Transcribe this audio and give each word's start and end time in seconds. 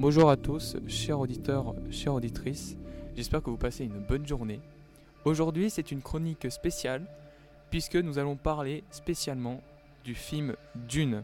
Bonjour 0.00 0.30
à 0.30 0.38
tous, 0.38 0.78
chers 0.88 1.20
auditeurs, 1.20 1.74
chères 1.90 2.14
auditrices. 2.14 2.74
J'espère 3.14 3.42
que 3.42 3.50
vous 3.50 3.58
passez 3.58 3.84
une 3.84 4.00
bonne 4.00 4.26
journée. 4.26 4.62
Aujourd'hui, 5.26 5.68
c'est 5.68 5.92
une 5.92 6.00
chronique 6.00 6.50
spéciale 6.50 7.04
puisque 7.68 7.96
nous 7.96 8.18
allons 8.18 8.34
parler 8.34 8.82
spécialement 8.90 9.60
du 10.02 10.14
film 10.14 10.56
Dune. 10.74 11.22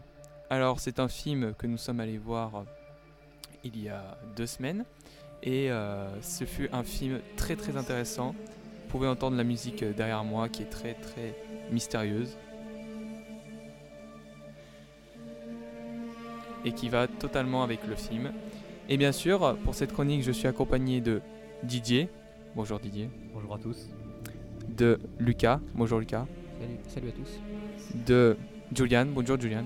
Alors, 0.50 0.78
c'est 0.78 1.00
un 1.00 1.08
film 1.08 1.54
que 1.56 1.66
nous 1.66 1.78
sommes 1.78 2.00
allés 2.00 2.18
voir 2.18 2.66
il 3.64 3.82
y 3.82 3.88
a 3.88 4.18
deux 4.36 4.44
semaines 4.46 4.84
et 5.42 5.70
euh, 5.70 6.20
ce 6.20 6.44
fut 6.44 6.68
un 6.70 6.82
film 6.84 7.20
très 7.38 7.56
très 7.56 7.78
intéressant. 7.78 8.32
Vous 8.32 8.90
pouvez 8.90 9.08
entendre 9.08 9.38
la 9.38 9.44
musique 9.44 9.84
derrière 9.84 10.22
moi 10.22 10.50
qui 10.50 10.60
est 10.60 10.70
très 10.70 10.92
très 10.92 11.34
mystérieuse. 11.72 12.36
et 16.66 16.72
qui 16.72 16.88
va 16.88 17.06
totalement 17.06 17.62
avec 17.62 17.86
le 17.86 17.94
film. 17.94 18.32
Et 18.88 18.96
bien 18.96 19.10
sûr, 19.10 19.56
pour 19.64 19.74
cette 19.74 19.92
chronique, 19.92 20.22
je 20.22 20.30
suis 20.30 20.46
accompagné 20.46 21.00
de 21.00 21.20
Didier. 21.64 22.08
Bonjour 22.54 22.78
Didier. 22.78 23.10
Bonjour 23.34 23.54
à 23.54 23.58
tous. 23.58 23.88
De 24.68 25.00
Lucas. 25.18 25.60
Bonjour 25.74 25.98
Lucas. 25.98 26.24
Salut, 26.60 26.78
salut 26.86 27.08
à 27.08 27.12
tous. 27.12 27.40
De 28.06 28.36
Julian. 28.72 29.06
Bonjour 29.06 29.40
Julian. 29.40 29.64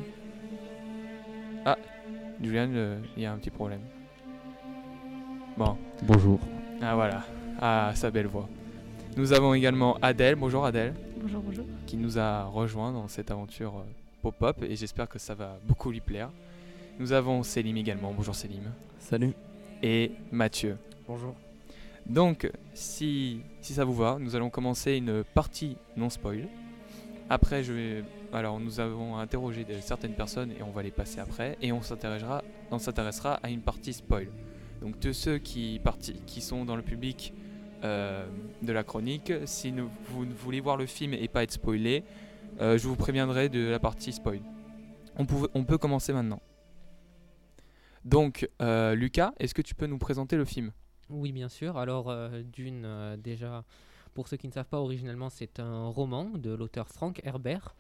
Ah, 1.66 1.76
Julian, 2.42 2.70
euh, 2.72 2.98
il 3.14 3.22
y 3.22 3.26
a 3.26 3.32
un 3.32 3.36
petit 3.36 3.50
problème. 3.50 3.82
Bon. 5.58 5.76
Bonjour. 6.02 6.40
Ah 6.80 6.94
voilà. 6.94 7.22
Ah, 7.60 7.92
sa 7.94 8.10
belle 8.10 8.26
voix. 8.26 8.48
Nous 9.18 9.34
avons 9.34 9.52
également 9.52 9.98
Adèle. 10.00 10.36
Bonjour 10.36 10.64
Adèle. 10.64 10.94
Bonjour, 11.20 11.42
bonjour. 11.42 11.66
Qui 11.86 11.98
nous 11.98 12.18
a 12.18 12.44
rejoint 12.44 12.90
dans 12.90 13.06
cette 13.06 13.30
aventure 13.30 13.80
euh, 13.80 13.84
pop-up 14.22 14.62
et 14.62 14.76
j'espère 14.76 15.10
que 15.10 15.18
ça 15.18 15.34
va 15.34 15.58
beaucoup 15.66 15.90
lui 15.90 16.00
plaire. 16.00 16.30
Nous 16.98 17.12
avons 17.12 17.42
Selim 17.42 17.76
également. 17.76 18.12
Bonjour 18.12 18.34
Selim. 18.34 18.72
Salut. 18.98 19.32
Et 19.82 20.12
Mathieu. 20.30 20.76
Bonjour. 21.08 21.34
Donc, 22.06 22.50
si, 22.74 23.40
si 23.60 23.72
ça 23.72 23.84
vous 23.84 23.94
va, 23.94 24.18
nous 24.20 24.36
allons 24.36 24.50
commencer 24.50 24.96
une 24.96 25.24
partie 25.34 25.76
non 25.96 26.10
spoil. 26.10 26.48
Après, 27.28 27.62
je 27.62 27.72
vais. 27.72 28.04
Alors, 28.32 28.60
nous 28.60 28.80
avons 28.80 29.16
interrogé 29.16 29.66
certaines 29.80 30.14
personnes 30.14 30.52
et 30.52 30.62
on 30.62 30.70
va 30.70 30.82
les 30.82 30.90
passer 30.90 31.20
après. 31.20 31.56
Et 31.62 31.72
on 31.72 31.82
s'intéressera, 31.82 32.42
on 32.70 32.78
s'intéressera 32.78 33.34
à 33.42 33.48
une 33.50 33.60
partie 33.60 33.92
spoil. 33.92 34.28
Donc, 34.82 34.98
de 34.98 35.12
ceux 35.12 35.38
qui, 35.38 35.80
parti- 35.82 36.20
qui 36.26 36.40
sont 36.40 36.64
dans 36.64 36.76
le 36.76 36.82
public 36.82 37.32
euh, 37.84 38.26
de 38.62 38.72
la 38.72 38.82
chronique, 38.84 39.32
si 39.46 39.72
ne- 39.72 39.82
vous 40.08 40.24
ne 40.26 40.32
voulez 40.32 40.60
voir 40.60 40.76
le 40.76 40.86
film 40.86 41.14
et 41.14 41.28
pas 41.28 41.42
être 41.42 41.52
spoilé, 41.52 42.02
euh, 42.60 42.76
je 42.78 42.86
vous 42.88 42.96
préviendrai 42.96 43.48
de 43.48 43.68
la 43.68 43.78
partie 43.78 44.12
spoil. 44.12 44.40
On, 45.16 45.24
pouv- 45.24 45.48
on 45.54 45.64
peut 45.64 45.78
commencer 45.78 46.12
maintenant. 46.12 46.40
Donc, 48.04 48.48
euh, 48.62 48.94
Lucas, 48.94 49.32
est-ce 49.38 49.54
que 49.54 49.62
tu 49.62 49.74
peux 49.74 49.86
nous 49.86 49.98
présenter 49.98 50.36
le 50.36 50.44
film? 50.44 50.72
Oui, 51.10 51.32
bien 51.32 51.48
sûr. 51.48 51.76
Alors, 51.76 52.08
euh, 52.08 52.42
Dune, 52.42 52.84
euh, 52.84 53.16
déjà, 53.16 53.64
pour 54.14 54.28
ceux 54.28 54.36
qui 54.36 54.48
ne 54.48 54.52
savent 54.52 54.68
pas, 54.68 54.78
originellement, 54.78 55.28
c'est 55.28 55.60
un 55.60 55.88
roman 55.88 56.24
de 56.24 56.50
l'auteur 56.50 56.88
Frank 56.88 57.20
Herbert 57.24 57.74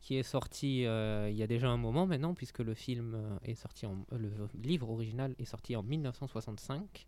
qui 0.00 0.16
est 0.16 0.22
sorti 0.22 0.80
il 0.80 1.36
y 1.36 1.42
a 1.42 1.46
déjà 1.46 1.68
un 1.68 1.76
moment 1.76 2.06
maintenant, 2.06 2.32
puisque 2.32 2.60
le 2.60 2.72
film 2.72 3.38
est 3.44 3.54
sorti 3.54 3.84
en, 3.84 3.98
le 4.12 4.30
livre 4.54 4.88
original 4.88 5.34
est 5.38 5.44
sorti 5.44 5.76
en 5.76 5.82
1965. 5.82 7.06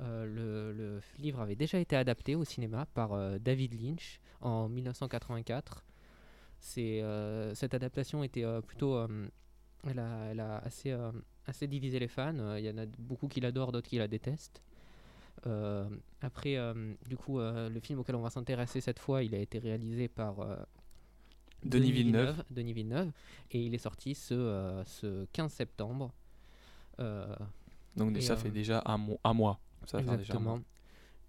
Euh, 0.00 0.72
le, 0.74 1.00
livre 1.18 1.40
avait 1.40 1.54
déjà 1.54 1.78
été 1.78 1.96
adapté 1.96 2.34
au 2.34 2.44
cinéma 2.44 2.86
par 2.94 3.38
David 3.40 3.78
Lynch 3.78 4.20
en 4.40 4.70
1984. 4.70 5.84
C'est, 6.60 7.02
euh, 7.02 7.54
cette 7.54 7.74
adaptation 7.74 8.24
était 8.24 8.44
plutôt, 8.62 9.06
elle, 9.86 9.98
a, 9.98 10.58
assez, 10.58 10.96
assez 11.46 11.66
divisé 11.66 11.98
les 11.98 12.08
fans. 12.08 12.38
Euh, 12.38 12.58
Il 12.58 12.64
y 12.64 12.70
en 12.70 12.78
a 12.78 12.86
beaucoup 12.98 13.28
qui 13.28 13.40
l'adorent, 13.40 13.72
d'autres 13.72 13.88
qui 13.88 13.98
la 13.98 14.08
détestent. 14.08 14.62
Euh, 15.46 15.88
après, 16.22 16.56
euh, 16.56 16.94
du 17.08 17.16
coup, 17.16 17.38
euh, 17.38 17.68
le 17.68 17.80
film 17.80 17.98
auquel 17.98 18.14
on 18.16 18.22
va 18.22 18.30
s'intéresser 18.30 18.80
cette 18.80 18.98
fois, 18.98 19.22
il 19.22 19.34
a 19.34 19.38
été 19.38 19.58
réalisé 19.58 20.08
par 20.08 20.36
Denis 21.64 21.92
Villeneuve. 21.92 22.42
Denis 22.50 22.72
Villeneuve, 22.72 23.10
et 23.50 23.60
il 23.60 23.74
est 23.74 23.78
sorti 23.78 24.14
ce, 24.14 24.82
ce 24.86 25.26
15 25.32 25.52
septembre. 25.52 26.12
Donc 27.96 28.12
ça 28.22 28.36
fait 28.36 28.50
déjà 28.50 28.82
un, 28.86 28.98
mois- 28.98 29.18
un 29.24 29.34
mois. 29.34 29.60
Ça 29.86 30.02
faire 30.02 30.16
déjà 30.18 30.34
un 30.36 30.40
mois. 30.40 30.54
Exactement. 30.54 30.60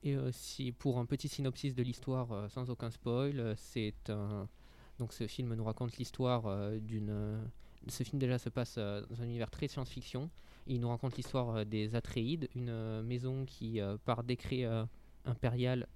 Et 0.03 0.31
si 0.31 0.71
pour 0.71 0.99
un 0.99 1.05
petit 1.05 1.27
synopsis 1.27 1.73
de 1.75 1.83
l'histoire 1.83 2.49
sans 2.51 2.69
aucun 2.69 2.91
spoil, 2.91 3.53
c'est 3.57 4.09
un 4.09 4.47
donc 4.97 5.11
ce 5.11 5.27
film 5.27 5.53
nous 5.55 5.63
raconte 5.65 5.97
l'histoire 5.97 6.43
d'une 6.79 7.41
ce 7.87 8.03
film 8.03 8.19
déjà 8.19 8.37
se 8.37 8.49
passe 8.49 8.75
euh, 8.77 9.01
dans 9.09 9.21
un 9.21 9.25
univers 9.25 9.49
très 9.51 9.67
science-fiction. 9.67 10.29
Il 10.67 10.79
nous 10.81 10.89
raconte 10.89 11.15
l'histoire 11.17 11.57
euh, 11.57 11.63
des 11.65 11.95
Atréides, 11.95 12.49
une 12.55 12.69
euh, 12.69 13.01
maison 13.03 13.45
qui 13.45 13.79
par 14.05 14.23
décret 14.23 14.63
impérial 15.25 15.87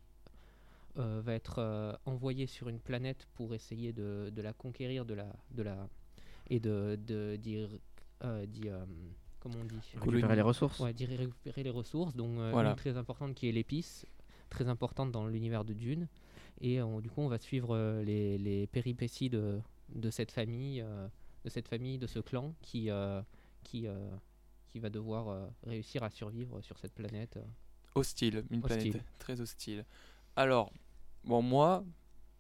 va 0.96 1.34
être 1.34 2.00
envoyée 2.06 2.46
sur 2.48 2.68
une 2.68 2.80
planète 2.80 3.28
pour 3.36 3.54
essayer 3.54 3.94
de, 3.94 4.32
de 4.36 4.42
la 4.42 4.52
conquérir 4.54 5.06
de 5.06 5.14
la 5.14 5.28
de 5.52 5.64
la 5.64 5.88
et 6.50 6.60
de 6.60 6.98
euh, 8.24 8.86
comment 9.40 9.56
on 9.62 9.66
dit? 9.66 9.76
Récupérer 10.02 10.36
les 10.36 10.42
ressources. 10.42 10.80
Ouais, 10.80 10.94
récupérer 10.98 11.64
les 11.64 11.70
ressources, 11.70 12.16
donc 12.16 12.38
euh, 12.40 12.52
Voilà. 12.52 12.72
une 12.72 12.76
très 12.76 12.98
importante 12.98 13.34
qui 13.36 13.48
est 13.48 13.52
l'épice, 13.52 14.06
très 14.50 14.68
importante 14.68 15.12
dans 15.12 15.28
l'univers 15.28 15.64
de 15.64 15.74
Dune. 15.74 16.08
Et 16.62 16.82
euh, 16.82 17.00
du 17.02 17.10
coup, 17.10 17.22
on 17.22 17.30
va 17.30 17.38
suivre 17.38 17.76
euh, 17.76 18.04
les, 18.04 18.38
les 18.38 18.68
péripéties 18.68 19.30
de, 19.30 19.60
de 19.96 20.10
cette 20.10 20.32
famille, 20.32 20.82
euh, 20.82 21.08
de 21.44 21.50
cette 21.50 21.68
famille, 21.68 21.98
de 21.98 22.08
ce 22.08 22.20
clan 22.20 22.54
qui, 22.62 22.90
euh, 22.90 23.22
qui, 23.64 23.88
euh, 23.88 24.10
qui 24.70 24.80
va 24.80 24.90
devoir 24.90 25.30
euh, 25.30 25.48
réussir 25.64 26.04
à 26.04 26.10
survivre 26.10 26.62
sur 26.62 26.78
cette 26.78 26.94
planète. 26.94 27.40
Hostile, 27.96 28.44
une 28.50 28.64
Hostile. 28.64 28.92
planète 28.92 29.06
très 29.18 29.42
hostile. 29.42 29.86
Alors, 30.36 30.72
bon, 31.24 31.42
moi, 31.42 31.84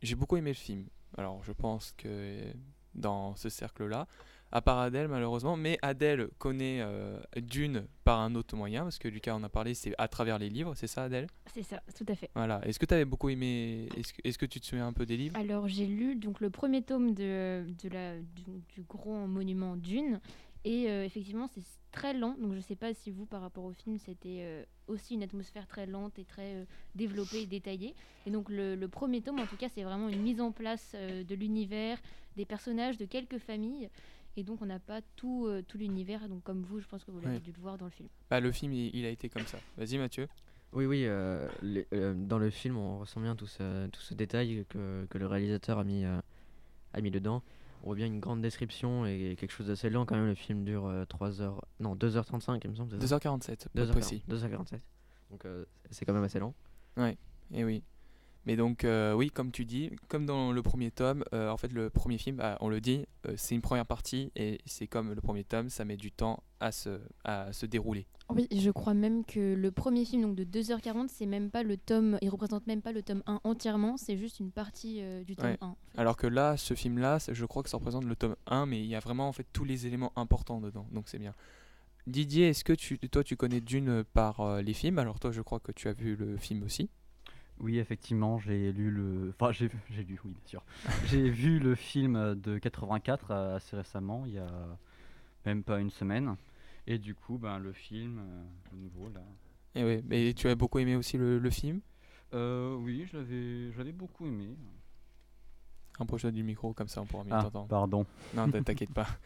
j'ai 0.01 0.15
beaucoup 0.15 0.37
aimé 0.37 0.51
le 0.51 0.55
film. 0.55 0.87
Alors, 1.17 1.43
je 1.43 1.51
pense 1.51 1.91
que 1.97 2.53
dans 2.93 3.35
ce 3.35 3.49
cercle-là, 3.49 4.07
à 4.51 4.61
part 4.61 4.79
Adèle, 4.79 5.07
malheureusement, 5.07 5.55
mais 5.55 5.77
Adèle 5.81 6.29
connaît 6.37 6.79
euh, 6.81 7.19
Dune 7.37 7.85
par 8.03 8.19
un 8.19 8.35
autre 8.35 8.55
moyen, 8.55 8.83
parce 8.83 8.97
que 8.97 9.07
Lucas 9.07 9.35
en 9.35 9.43
a 9.43 9.49
parlé, 9.49 9.73
c'est 9.73 9.93
à 9.97 10.07
travers 10.07 10.39
les 10.39 10.49
livres, 10.49 10.73
c'est 10.75 10.87
ça, 10.87 11.03
Adèle? 11.03 11.27
C'est 11.53 11.63
ça, 11.63 11.81
tout 11.95 12.05
à 12.07 12.15
fait. 12.15 12.29
Voilà. 12.35 12.59
Est-ce 12.65 12.79
que 12.79 12.85
tu 12.85 12.93
avais 12.93 13.05
beaucoup 13.05 13.29
aimé 13.29 13.87
Est-ce 13.95 14.13
que, 14.13 14.21
est-ce 14.23 14.37
que 14.37 14.45
tu 14.45 14.59
te 14.59 14.65
souviens 14.65 14.87
un 14.87 14.93
peu 14.93 15.05
des 15.05 15.17
livres? 15.17 15.37
Alors 15.37 15.67
j'ai 15.67 15.85
lu 15.85 16.15
donc 16.15 16.39
le 16.41 16.49
premier 16.49 16.81
tome 16.81 17.13
de, 17.13 17.65
de 17.83 17.89
la, 17.89 18.17
du, 18.19 18.43
du 18.73 18.81
grand 18.87 19.27
monument 19.27 19.75
Dune. 19.75 20.19
Et 20.65 20.89
euh, 20.89 21.05
effectivement 21.05 21.47
c'est 21.47 21.61
très 21.91 22.13
lent. 22.13 22.35
Donc 22.37 22.53
je 22.53 22.59
sais 22.59 22.75
pas 22.75 22.93
si 22.93 23.11
vous 23.11 23.25
par 23.25 23.41
rapport 23.41 23.63
au 23.63 23.71
film 23.71 23.97
c'était 23.97 24.39
euh, 24.41 24.63
aussi 24.87 25.13
une 25.13 25.23
atmosphère 25.23 25.67
très 25.67 25.85
lente 25.85 26.19
et 26.19 26.25
très 26.25 26.67
développée 26.95 27.43
et 27.43 27.45
détaillée. 27.45 27.95
Et 28.25 28.31
donc 28.31 28.49
le, 28.49 28.75
le 28.75 28.87
premier 28.89 29.21
tome 29.21 29.39
en 29.39 29.45
tout 29.45 29.55
cas 29.55 29.69
c'est 29.73 29.83
vraiment 29.83 30.09
une 30.09 30.21
mise 30.21 30.41
en 30.41 30.51
place 30.51 30.95
de 30.95 31.35
l'univers 31.35 31.97
des 32.35 32.45
personnages 32.45 32.97
de 32.97 33.05
quelques 33.05 33.37
familles 33.37 33.89
et 34.37 34.43
donc 34.43 34.61
on 34.61 34.65
n'a 34.65 34.79
pas 34.79 35.01
tout, 35.15 35.45
euh, 35.47 35.61
tout 35.67 35.77
l'univers 35.77 36.27
donc 36.29 36.43
comme 36.43 36.61
vous 36.63 36.79
je 36.79 36.87
pense 36.87 37.03
que 37.03 37.11
vous 37.11 37.19
l'avez 37.19 37.35
Ouais. 37.35 37.39
dû 37.39 37.51
le 37.51 37.59
voir 37.61 37.77
dans 37.77 37.85
le 37.85 37.91
film. 37.91 38.09
bah, 38.29 38.39
Le 38.39 38.51
film, 38.51 38.73
il, 38.73 38.95
il 38.95 39.05
a 39.05 39.09
été 39.09 39.29
comme 39.29 39.45
ça. 39.45 39.57
Vas-y, 39.77 39.97
Mathieu. 39.97 40.27
Oui, 40.73 40.85
oui. 40.85 41.05
euh, 41.05 41.47
les- 41.61 41.87
euh, 41.93 42.13
dans 42.13 42.37
le 42.37 42.49
film, 42.49 42.77
on 42.77 42.99
ressent 42.99 43.19
bien 43.21 43.35
tout 43.35 43.47
ce, 43.47 43.87
tout 43.87 44.01
ce 44.01 44.13
détail 44.13 44.65
que, 44.69 45.05
que 45.09 45.17
le 45.17 45.25
réalisateur 45.25 45.79
a 45.79 45.83
mis, 45.83 46.05
euh, 46.05 46.19
a 46.93 47.01
mis 47.01 47.09
dedans. 47.11 47.41
On 47.81 47.87
voit 47.87 47.95
bien 47.95 48.05
une 48.07 48.19
grande 48.19 48.41
description 48.41 49.05
et 49.05 49.35
quelque 49.39 49.51
chose 49.51 49.67
d'assez 49.67 49.89
lent 49.89 50.05
quand 50.05 50.15
même. 50.15 50.27
Le 50.27 50.35
film 50.35 50.63
dure 50.65 50.93
3 51.07 51.41
heures, 51.41 51.65
non 51.79 51.95
2h35 51.95 52.59
il 52.65 52.69
me 52.71 52.75
semble. 52.75 52.91
c'est 52.99 53.07
ça? 53.07 53.17
2h47, 53.17 53.67
pour 53.69 53.81
être 53.81 53.89
2h40, 53.89 53.91
précis. 53.91 54.23
2h47. 54.29 54.79
Donc 55.31 55.45
euh, 55.45 55.65
c'est 55.89 56.05
quand 56.05 56.13
même 56.13 56.23
assez 56.23 56.39
lent. 56.39 56.53
Et 56.97 57.17
Eh 57.53 57.63
oui. 57.63 57.81
Mais 58.45 58.55
donc, 58.55 58.83
euh, 58.83 59.13
oui, 59.13 59.29
comme 59.29 59.51
tu 59.51 59.65
dis, 59.65 59.91
comme 60.07 60.25
dans 60.25 60.51
le 60.51 60.61
premier 60.61 60.91
tome, 60.91 61.23
euh, 61.33 61.49
en 61.49 61.57
fait, 61.57 61.71
le 61.73 61.89
premier 61.89 62.17
film, 62.17 62.37
bah, 62.37 62.57
on 62.61 62.69
le 62.69 62.79
dit, 62.79 63.05
euh, 63.27 63.33
c'est 63.37 63.53
une 63.53 63.61
première 63.61 63.85
partie 63.85 64.31
et 64.35 64.59
c'est 64.65 64.87
comme 64.87 65.13
le 65.13 65.21
premier 65.21 65.43
tome, 65.43 65.69
ça 65.69 65.85
met 65.85 65.97
du 65.97 66.11
temps 66.11 66.41
à 66.59 66.71
se, 66.71 66.99
à 67.23 67.51
se 67.51 67.65
dérouler. 67.65 68.07
Oui, 68.29 68.47
je 68.51 68.69
crois 68.71 68.93
même 68.93 69.25
que 69.25 69.55
le 69.55 69.71
premier 69.71 70.05
film 70.05 70.21
donc 70.21 70.35
de 70.35 70.43
2h40, 70.43 71.07
c'est 71.09 71.25
même 71.25 71.49
pas 71.49 71.63
le 71.63 71.77
tome, 71.77 72.17
il 72.21 72.29
représente 72.29 72.65
même 72.67 72.81
pas 72.81 72.91
le 72.91 73.01
tome 73.01 73.23
1 73.25 73.41
entièrement, 73.43 73.97
c'est 73.97 74.17
juste 74.17 74.39
une 74.39 74.51
partie 74.51 75.01
du 75.25 75.35
tome 75.35 75.49
Ouais. 75.49 75.57
1. 75.61 75.75
Alors 75.97 76.15
que 76.15 76.27
là, 76.27 76.55
ce 76.55 76.73
film-là, 76.73 77.17
je 77.31 77.45
crois 77.45 77.63
que 77.63 77.69
ça 77.69 77.77
représente 77.77 78.05
le 78.05 78.15
tome 78.15 78.35
1, 78.47 78.67
mais 78.67 78.79
il 78.81 78.87
y 78.87 78.95
a 78.95 78.99
vraiment 78.99 79.27
en 79.27 79.33
fait 79.33 79.47
tous 79.51 79.63
les 79.63 79.87
éléments 79.87 80.13
importants 80.15 80.61
dedans, 80.61 80.85
donc 80.91 81.07
c'est 81.07 81.17
bien. 81.19 81.33
Didier, 82.07 82.49
est-ce 82.49 82.63
que 82.63 82.73
tu, 82.73 82.99
toi 82.99 83.23
tu 83.23 83.35
connais 83.35 83.61
Dune 83.61 84.03
par 84.13 84.61
les 84.61 84.73
films? 84.73 84.99
Alors 84.99 85.19
toi, 85.19 85.31
je 85.31 85.41
crois 85.41 85.59
que 85.59 85.71
tu 85.71 85.87
as 85.87 85.93
vu 85.93 86.15
le 86.15 86.37
film 86.37 86.63
aussi. 86.63 86.89
Oui, 87.59 87.77
effectivement, 87.79 88.39
j'ai 88.39 88.71
lu 88.71 88.89
le. 88.89 89.29
Enfin, 89.37 89.51
j'ai 89.51 89.69
j'ai 89.89 90.03
lu, 90.03 90.19
oui, 90.23 90.31
bien 90.31 90.41
sûr. 90.45 90.63
j'ai 91.07 91.29
vu 91.29 91.59
le 91.59 91.75
film 91.75 92.35
de 92.35 92.57
84 92.57 93.31
euh, 93.31 93.55
assez 93.57 93.75
récemment, 93.75 94.25
il 94.25 94.33
y 94.33 94.37
a 94.39 94.47
même 95.45 95.63
pas 95.63 95.79
une 95.79 95.89
semaine. 95.89 96.35
Et 96.87 96.97
du 96.97 97.13
coup, 97.15 97.37
ben, 97.37 97.59
le 97.59 97.71
film, 97.73 98.19
euh, 98.19 98.43
le 98.71 98.77
nouveau, 98.79 99.09
là. 99.13 99.21
Et 99.75 99.83
oui, 99.83 100.01
mais 100.07 100.33
tu 100.33 100.47
as 100.47 100.55
beaucoup 100.55 100.79
aimé 100.79 100.95
aussi 100.95 101.17
le, 101.17 101.37
le 101.37 101.49
film? 101.49 101.81
Euh, 102.33 102.75
oui, 102.75 103.05
je 103.11 103.17
l'avais 103.17 103.71
je 103.71 103.77
l'avais 103.77 103.91
beaucoup 103.91 104.25
aimé. 104.25 104.55
Rapproche-toi 105.97 106.31
du 106.31 106.43
micro, 106.43 106.73
comme 106.73 106.87
ça 106.87 107.01
on 107.01 107.05
pourra 107.05 107.23
mieux 107.23 107.31
Ah, 107.33 107.43
t'entendre. 107.43 107.67
pardon. 107.67 108.05
Non, 108.33 108.49
t'inquiète 108.49 108.93
pas. 108.93 109.07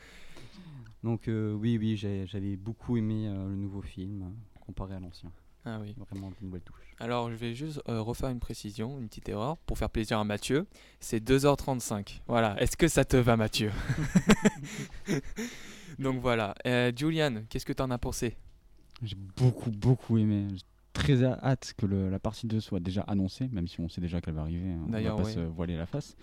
Donc 1.04 1.28
euh, 1.28 1.54
oui, 1.54 1.78
oui, 1.78 1.96
j'ai- 1.98 2.26
j'avais 2.28 2.56
beaucoup 2.56 2.98
aimé 2.98 3.28
euh, 3.28 3.48
le 3.50 3.56
nouveau 3.56 3.82
film 3.82 4.22
euh, 4.24 4.60
comparé 4.66 4.96
à 4.96 5.00
l'ancien. 5.00 5.32
Ah 5.66 5.80
oui. 5.82 5.96
Vraiment 6.10 6.32
une 6.42 6.48
nouvelle 6.48 6.62
touche. 6.62 6.76
Alors, 7.00 7.30
je 7.32 7.36
vais 7.36 7.54
juste 7.56 7.82
euh, 7.88 8.02
refaire 8.02 8.30
une 8.30 8.40
précision, 8.40 9.00
une 9.00 9.08
petite 9.08 9.30
erreur, 9.30 9.58
pour 9.60 9.78
faire 9.78 9.90
plaisir 9.90 10.20
à 10.20 10.24
Mathieu. 10.24 10.68
C'est 11.00 11.24
2h35. 11.24 12.20
Voilà. 12.28 12.62
Est-ce 12.62 12.76
que 12.78 12.88
ça 12.88 13.06
te 13.06 13.16
va, 13.18 13.38
Mathieu? 13.38 13.72
Donc 16.00 16.20
voilà. 16.22 16.56
Euh, 16.66 16.92
Julian, 16.96 17.44
qu'est-ce 17.50 17.66
que 17.66 17.74
tu 17.74 17.82
en 17.82 17.92
as 17.92 17.98
pensé? 17.98 18.36
J'ai 19.02 19.16
beaucoup, 19.38 19.72
beaucoup 19.72 20.18
aimé. 20.18 20.48
J'ai 20.54 20.62
très 20.94 21.24
hâte 21.24 21.74
que 21.78 21.86
le- 21.86 22.10
la 22.10 22.20
partie 22.20 22.48
2 22.48 22.60
soit 22.60 22.80
déjà 22.80 23.02
annoncée, 23.02 23.48
même 23.52 23.68
si 23.68 23.80
on 23.80 23.90
sait 23.90 24.02
déjà 24.02 24.22
qu'elle 24.22 24.34
va 24.36 24.42
arriver. 24.42 24.70
hein, 24.72 24.80
on 24.84 24.86
va 24.88 24.92
D'ailleurs, 24.94 25.18
pas 25.18 25.24
ouais. 25.24 25.34
se 25.34 25.40
voiler 25.40 25.76
la 25.78 25.86
face. 25.86 26.16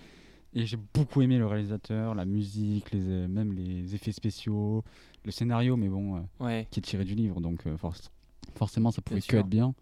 Et 0.52 0.66
j'ai 0.66 0.76
beaucoup 0.94 1.22
aimé 1.22 1.38
le 1.38 1.46
réalisateur, 1.46 2.14
la 2.14 2.24
musique, 2.24 2.90
les, 2.90 3.06
euh, 3.08 3.28
même 3.28 3.52
les 3.52 3.94
effets 3.94 4.10
spéciaux, 4.12 4.82
le 5.24 5.30
scénario, 5.30 5.76
mais 5.76 5.88
bon, 5.88 6.26
Ouais. 6.40 6.66
qui 6.70 6.80
est 6.80 6.82
tiré 6.82 7.04
du 7.04 7.14
livre, 7.14 7.40
donc 7.40 7.66
euh, 7.66 7.76
forc- 7.76 8.10
forcément 8.56 8.90
ça 8.90 9.02
pouvait 9.02 9.20
que 9.20 9.36
être 9.36 9.46
bien. 9.46 9.74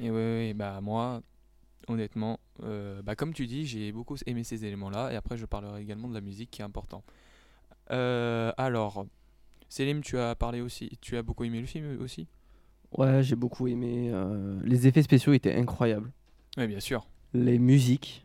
Et 0.00 0.10
oui, 0.10 0.22
oui, 0.38 0.54
bah 0.54 0.80
moi, 0.80 1.22
honnêtement, 1.88 2.40
euh, 2.62 3.00
bah 3.02 3.14
comme 3.14 3.32
tu 3.32 3.46
dis, 3.46 3.66
j'ai 3.66 3.92
beaucoup 3.92 4.16
aimé 4.26 4.42
ces 4.44 4.64
éléments-là. 4.64 5.12
Et 5.12 5.16
après, 5.16 5.36
je 5.36 5.46
parlerai 5.46 5.82
également 5.82 6.08
de 6.08 6.14
la 6.14 6.20
musique 6.20 6.50
qui 6.50 6.62
est 6.62 6.64
important. 6.64 7.04
Euh, 7.90 8.52
alors, 8.56 9.06
Selim, 9.68 10.00
tu 10.00 10.18
as 10.18 10.34
parlé 10.34 10.60
aussi, 10.60 10.98
tu 11.00 11.16
as 11.16 11.22
beaucoup 11.22 11.44
aimé 11.44 11.60
le 11.60 11.66
film 11.66 12.00
aussi? 12.00 12.26
Ouais, 12.96 13.22
j'ai 13.22 13.36
beaucoup 13.36 13.66
aimé. 13.66 14.10
euh, 14.12 14.60
les 14.64 14.86
effets 14.86 15.02
spéciaux 15.02 15.32
étaient 15.32 15.54
incroyables. 15.54 16.12
Oui, 16.56 16.66
bien 16.66 16.80
sûr. 16.80 17.06
Les 17.32 17.58
musiques, 17.58 18.24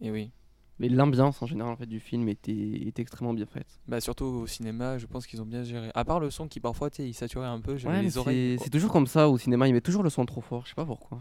Et 0.00 0.10
oui. 0.10 0.30
Mais 0.78 0.88
l'ambiance 0.88 1.40
en 1.42 1.46
général 1.46 1.72
en 1.72 1.76
fait, 1.76 1.86
du 1.86 2.00
film 2.00 2.28
était, 2.28 2.52
était 2.52 3.02
extrêmement 3.02 3.32
bien 3.34 3.46
faite. 3.46 3.66
Bah 3.88 4.00
surtout 4.00 4.24
au 4.24 4.46
cinéma, 4.46 4.98
je 4.98 5.06
pense 5.06 5.26
qu'ils 5.26 5.40
ont 5.42 5.46
bien 5.46 5.62
géré. 5.62 5.90
À 5.94 6.04
part 6.04 6.20
le 6.20 6.30
son 6.30 6.48
qui 6.48 6.60
parfois, 6.60 6.90
il 6.98 7.14
saturait 7.14 7.46
un 7.46 7.60
peu, 7.60 7.76
j'avais 7.76 7.96
Ouais, 7.98 8.02
les 8.02 8.18
oreilles. 8.18 8.56
c'est 8.58 8.64
c'est 8.64 8.70
toujours 8.70 8.92
comme 8.92 9.06
ça 9.06 9.28
au 9.28 9.38
cinéma, 9.38 9.68
ils 9.68 9.72
mettent 9.74 9.84
toujours 9.84 10.02
le 10.02 10.10
son 10.10 10.24
trop 10.26 10.40
fort, 10.40 10.62
je 10.64 10.70
sais 10.70 10.74
pas 10.74 10.84
pourquoi. 10.86 11.20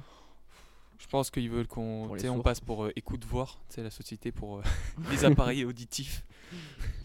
Je 1.00 1.08
pense 1.08 1.30
qu'ils 1.32 1.50
veulent 1.50 1.68
qu'on, 1.68 2.10
on 2.30 2.40
passe 2.42 2.62
pour 2.62 2.86
euh, 2.86 2.92
écoute 2.96 3.26
voir, 3.26 3.60
tu 3.70 3.76
sais, 3.76 3.84
la 3.84 3.90
société 3.92 4.32
pour 4.32 4.58
euh, 4.60 4.64
les 5.12 5.26
appareils 5.26 5.66
auditifs. 5.66 6.24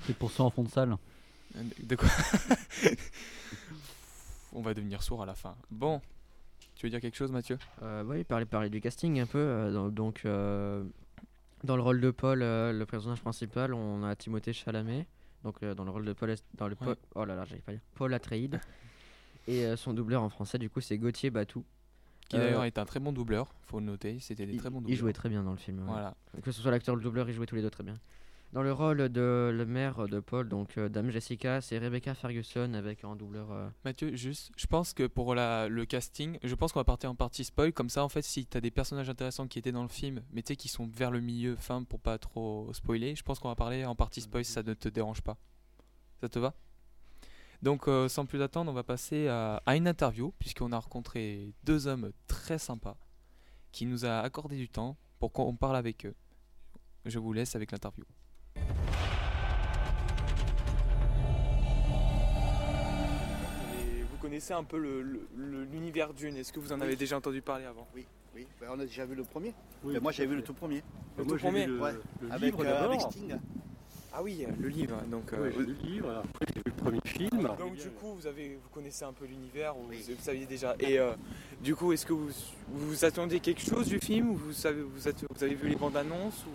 C'est 0.06 0.16
pour 0.16 0.30
ça 0.30 0.44
en 0.44 0.50
fond 0.50 0.62
de 0.62 0.68
salle. 0.68 0.96
Euh, 1.56 1.62
De 1.82 1.96
quoi 1.96 2.08
On 4.52 4.62
va 4.62 4.72
devenir 4.74 5.02
sourd 5.02 5.22
à 5.22 5.26
la 5.26 5.34
fin. 5.34 5.54
Bon, 5.70 6.00
tu 6.74 6.86
veux 6.86 6.90
dire 6.90 7.00
quelque 7.00 7.16
chose, 7.16 7.30
Mathieu? 7.32 7.58
Euh, 7.82 8.02
oui, 8.06 8.24
parler, 8.24 8.44
parler 8.46 8.70
du 8.70 8.80
casting 8.80 9.20
un 9.20 9.26
peu. 9.26 9.38
euh, 9.38 9.90
donc, 9.90 10.22
euh, 10.24 10.84
dans 11.64 11.76
le 11.76 11.82
rôle 11.82 12.00
de 12.00 12.10
Paul, 12.10 12.42
euh, 12.42 12.72
le 12.72 12.86
personnage 12.86 13.20
principal, 13.20 13.74
on 13.74 14.02
a 14.04 14.14
Timothée 14.16 14.52
Chalamet. 14.52 15.06
Donc, 15.44 15.56
euh, 15.62 15.74
dans 15.74 15.84
le 15.84 15.90
rôle 15.90 16.04
de 16.04 16.12
Paul, 16.12 16.34
dans 16.54 16.66
le 16.68 16.74
Ouais. 16.80 16.84
Paul- 16.86 16.96
oh 17.14 17.24
là 17.24 17.34
là, 17.36 17.44
j'arrive 17.44 17.62
pas 17.62 17.72
à 17.72 17.74
dire. 17.74 17.82
Paul 17.94 18.12
Atreides. 18.14 18.60
Et 19.46 19.64
euh, 19.64 19.76
son 19.76 19.94
doubleur 19.94 20.22
en 20.22 20.28
français, 20.28 20.58
du 20.58 20.68
coup, 20.68 20.80
c'est 20.80 20.98
Gauthier 20.98 21.30
Batou. 21.30 21.64
Qui 22.28 22.36
d'ailleurs 22.36 22.64
est 22.64 22.76
un 22.78 22.84
très 22.84 23.00
bon 23.00 23.10
doubleur, 23.12 23.54
faut 23.62 23.80
le 23.80 23.86
noter, 23.86 24.18
c'était 24.20 24.44
des 24.44 24.52
Il, 24.52 24.58
très 24.58 24.68
bons 24.68 24.80
il 24.80 24.82
doubleurs. 24.82 24.98
jouait 24.98 25.12
très 25.14 25.30
bien 25.30 25.42
dans 25.42 25.52
le 25.52 25.56
film. 25.56 25.78
ouais. 25.78 25.86
Voilà. 25.86 26.14
Que 26.42 26.52
ce 26.52 26.60
soit 26.60 26.70
l'acteur 26.70 26.92
ou 26.94 26.98
le 26.98 27.02
doubleur, 27.02 27.26
ils 27.30 27.32
jouaient 27.34 27.46
tous 27.46 27.54
les 27.54 27.62
deux 27.62 27.70
très 27.70 27.84
bien. 27.84 27.94
Dans 28.54 28.62
le 28.62 28.72
rôle 28.72 29.10
de 29.10 29.52
le 29.54 29.66
maire 29.66 30.08
de 30.08 30.20
Paul, 30.20 30.48
donc 30.48 30.78
euh, 30.78 30.88
Dame 30.88 31.10
Jessica, 31.10 31.60
c'est 31.60 31.78
Rebecca 31.78 32.14
Ferguson 32.14 32.72
avec 32.72 33.04
un 33.04 33.14
doubleur. 33.14 33.52
euh, 33.52 33.68
Mathieu, 33.84 34.16
juste, 34.16 34.50
je 34.56 34.66
pense 34.66 34.94
que 34.94 35.06
pour 35.06 35.34
la, 35.34 35.68
le 35.68 35.84
casting, 35.84 36.38
je 36.42 36.54
pense 36.54 36.72
qu'on 36.72 36.80
va 36.80 36.84
partir 36.84 37.10
en 37.10 37.14
partie 37.14 37.44
spoil, 37.44 37.74
comme 37.74 37.90
ça 37.90 38.02
en 38.02 38.08
fait 38.08 38.22
si 38.22 38.46
t'as 38.46 38.62
des 38.62 38.70
personnages 38.70 39.10
intéressants 39.10 39.48
qui 39.48 39.58
étaient 39.58 39.70
dans 39.70 39.82
le 39.82 39.90
film, 39.90 40.22
mais 40.32 40.42
tu 40.42 40.48
sais 40.48 40.56
qui 40.56 40.68
sont 40.68 40.86
vers 40.86 41.10
le 41.10 41.20
milieu, 41.20 41.56
fin 41.56 41.82
pour 41.84 42.00
pas 42.00 42.16
trop 42.16 42.72
spoiler, 42.72 43.14
je 43.14 43.22
pense 43.22 43.38
qu'on 43.38 43.48
va 43.48 43.54
parler 43.54 43.84
en 43.84 43.94
partie 43.94 44.22
spoil 44.22 44.46
si 44.46 44.52
ça 44.52 44.62
ne 44.62 44.72
te 44.72 44.88
dérange 44.88 45.20
pas. 45.20 45.36
Ça 46.22 46.30
te 46.30 46.38
va? 46.38 46.54
Donc 47.60 47.86
euh, 47.86 48.08
sans 48.08 48.24
plus 48.24 48.40
attendre, 48.40 48.70
on 48.70 48.74
va 48.74 48.82
passer 48.82 49.28
à, 49.28 49.62
à 49.66 49.76
une 49.76 49.86
interview, 49.86 50.32
puisqu'on 50.38 50.72
a 50.72 50.78
rencontré 50.78 51.52
deux 51.64 51.86
hommes 51.86 52.12
très 52.26 52.58
sympas, 52.58 52.96
qui 53.72 53.84
nous 53.84 54.06
a 54.06 54.20
accordé 54.20 54.56
du 54.56 54.70
temps 54.70 54.96
pour 55.18 55.32
qu'on 55.32 55.54
parle 55.54 55.76
avec 55.76 56.06
eux. 56.06 56.14
Je 57.04 57.18
vous 57.18 57.34
laisse 57.34 57.54
avec 57.54 57.72
l'interview. 57.72 58.04
Connaissez 64.28 64.52
un 64.52 64.62
peu 64.64 64.76
l'univers 65.72 66.12
Dune, 66.12 66.36
est-ce 66.36 66.52
que 66.52 66.60
vous 66.60 66.70
en 66.72 66.80
avez 66.82 66.96
déjà 66.96 67.16
entendu 67.16 67.40
parler 67.40 67.64
avant? 67.64 67.86
Oui, 67.94 68.04
ben, 68.60 68.68
on 68.70 68.78
a 68.78 68.84
déjà 68.84 69.06
vu 69.06 69.14
le 69.14 69.24
premier. 69.24 69.54
Ben, 69.82 70.00
moi 70.02 70.12
j'avais 70.12 70.28
vu 70.28 70.36
le 70.36 70.42
tout 70.42 70.52
premier. 70.52 70.82
Le 71.16 71.24
tout 71.24 71.36
premier 71.36 71.66
Ouais. 71.66 71.92
le 72.20 72.30
Avec, 72.30 72.52
livre 72.52 72.64
euh, 72.66 72.84
avec. 72.84 73.00
Sting. 73.00 73.34
Ah 74.12 74.22
oui, 74.22 74.44
le 74.60 74.68
livre. 74.68 75.00
Donc, 75.10 75.32
euh, 75.32 75.44
Ouais, 75.48 75.54
le 75.56 75.64
livre, 75.82 76.10
après 76.10 76.46
j'ai 76.54 76.60
vu 76.60 76.62
le 76.66 76.72
premier 76.72 77.00
film. 77.06 77.48
donc 77.58 77.76
du 77.76 77.88
coup, 77.90 78.14
vous 78.14 78.26
avez, 78.26 78.58
vous 78.62 78.68
connaissez 78.70 79.04
un 79.06 79.12
peu 79.14 79.24
l'univers, 79.24 79.74
ou 79.78 79.86
Oui. 79.88 80.04
vous, 80.06 80.14
vous 80.14 80.22
saviez 80.22 80.44
déjà. 80.44 80.76
Et 80.78 80.98
euh, 80.98 81.12
du 81.62 81.74
coup, 81.74 81.92
est-ce 81.94 82.04
que 82.04 82.12
vous, 82.12 82.28
vous 82.68 83.04
attendiez 83.06 83.40
quelque 83.40 83.62
chose 83.62 83.86
du 83.88 83.98
film, 83.98 84.30
ou 84.30 84.34
vous 84.36 84.52
savez, 84.52 84.82
vous, 84.82 85.08
êtes- 85.08 85.24
vous 85.34 85.42
avez 85.44 85.54
vu 85.54 85.68
les 85.68 85.76
bandes 85.76 85.96
annonces 85.96 86.44
ou... 86.46 86.50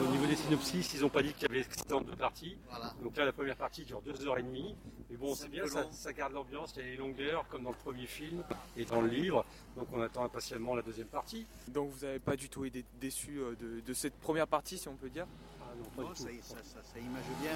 Au 0.00 0.06
niveau 0.10 0.26
des 0.26 0.36
synopsis, 0.36 0.94
ils 0.94 1.00
n'ont 1.00 1.08
pas 1.08 1.22
dit 1.22 1.32
qu'il 1.32 1.48
y 1.48 1.50
avait 1.50 1.66
en 1.92 2.00
deux 2.00 2.14
parties. 2.14 2.56
Voilà. 2.70 2.92
Donc 3.02 3.16
là, 3.16 3.24
la 3.24 3.32
première 3.32 3.56
partie 3.56 3.84
dure 3.84 4.00
deux 4.02 4.26
heures 4.26 4.38
et 4.38 4.42
demie. 4.42 4.76
Mais 5.10 5.16
bon, 5.16 5.34
c'est 5.34 5.48
bien, 5.48 5.64
ça, 5.90 6.12
garde 6.12 6.32
l'ambiance, 6.34 6.72
il 6.76 6.82
y 6.82 6.86
a 6.86 6.90
les 6.90 6.96
longueurs, 6.96 7.46
comme 7.48 7.62
dans 7.64 7.70
le 7.70 7.76
premier 7.76 8.06
film 8.06 8.44
et 8.76 8.84
dans 8.84 9.00
le 9.00 9.08
livre. 9.08 9.44
Donc 9.76 9.88
on 9.92 10.00
attend 10.00 10.24
impatiemment 10.24 10.74
la 10.76 10.82
deuxième 10.82 11.08
partie. 11.08 11.46
Donc 11.68 11.90
vous 11.90 12.04
n'avez 12.06 12.18
pas 12.20 12.36
du 12.36 12.48
tout 12.48 12.64
été 12.64 12.84
déçu 13.00 13.38
euh, 13.38 13.56
de, 13.56 13.80
de 13.80 13.92
cette 13.94 14.14
première 14.20 14.46
partie, 14.46 14.78
si 14.78 14.86
on 14.88 14.94
peut 14.96 15.08
dire? 15.08 15.26
Ah 15.60 15.72
non, 15.76 15.84
pas 15.96 16.02
Non, 16.02 16.10
du 16.10 16.22
ça, 16.22 16.30
image 16.30 17.24
bien, 17.42 17.50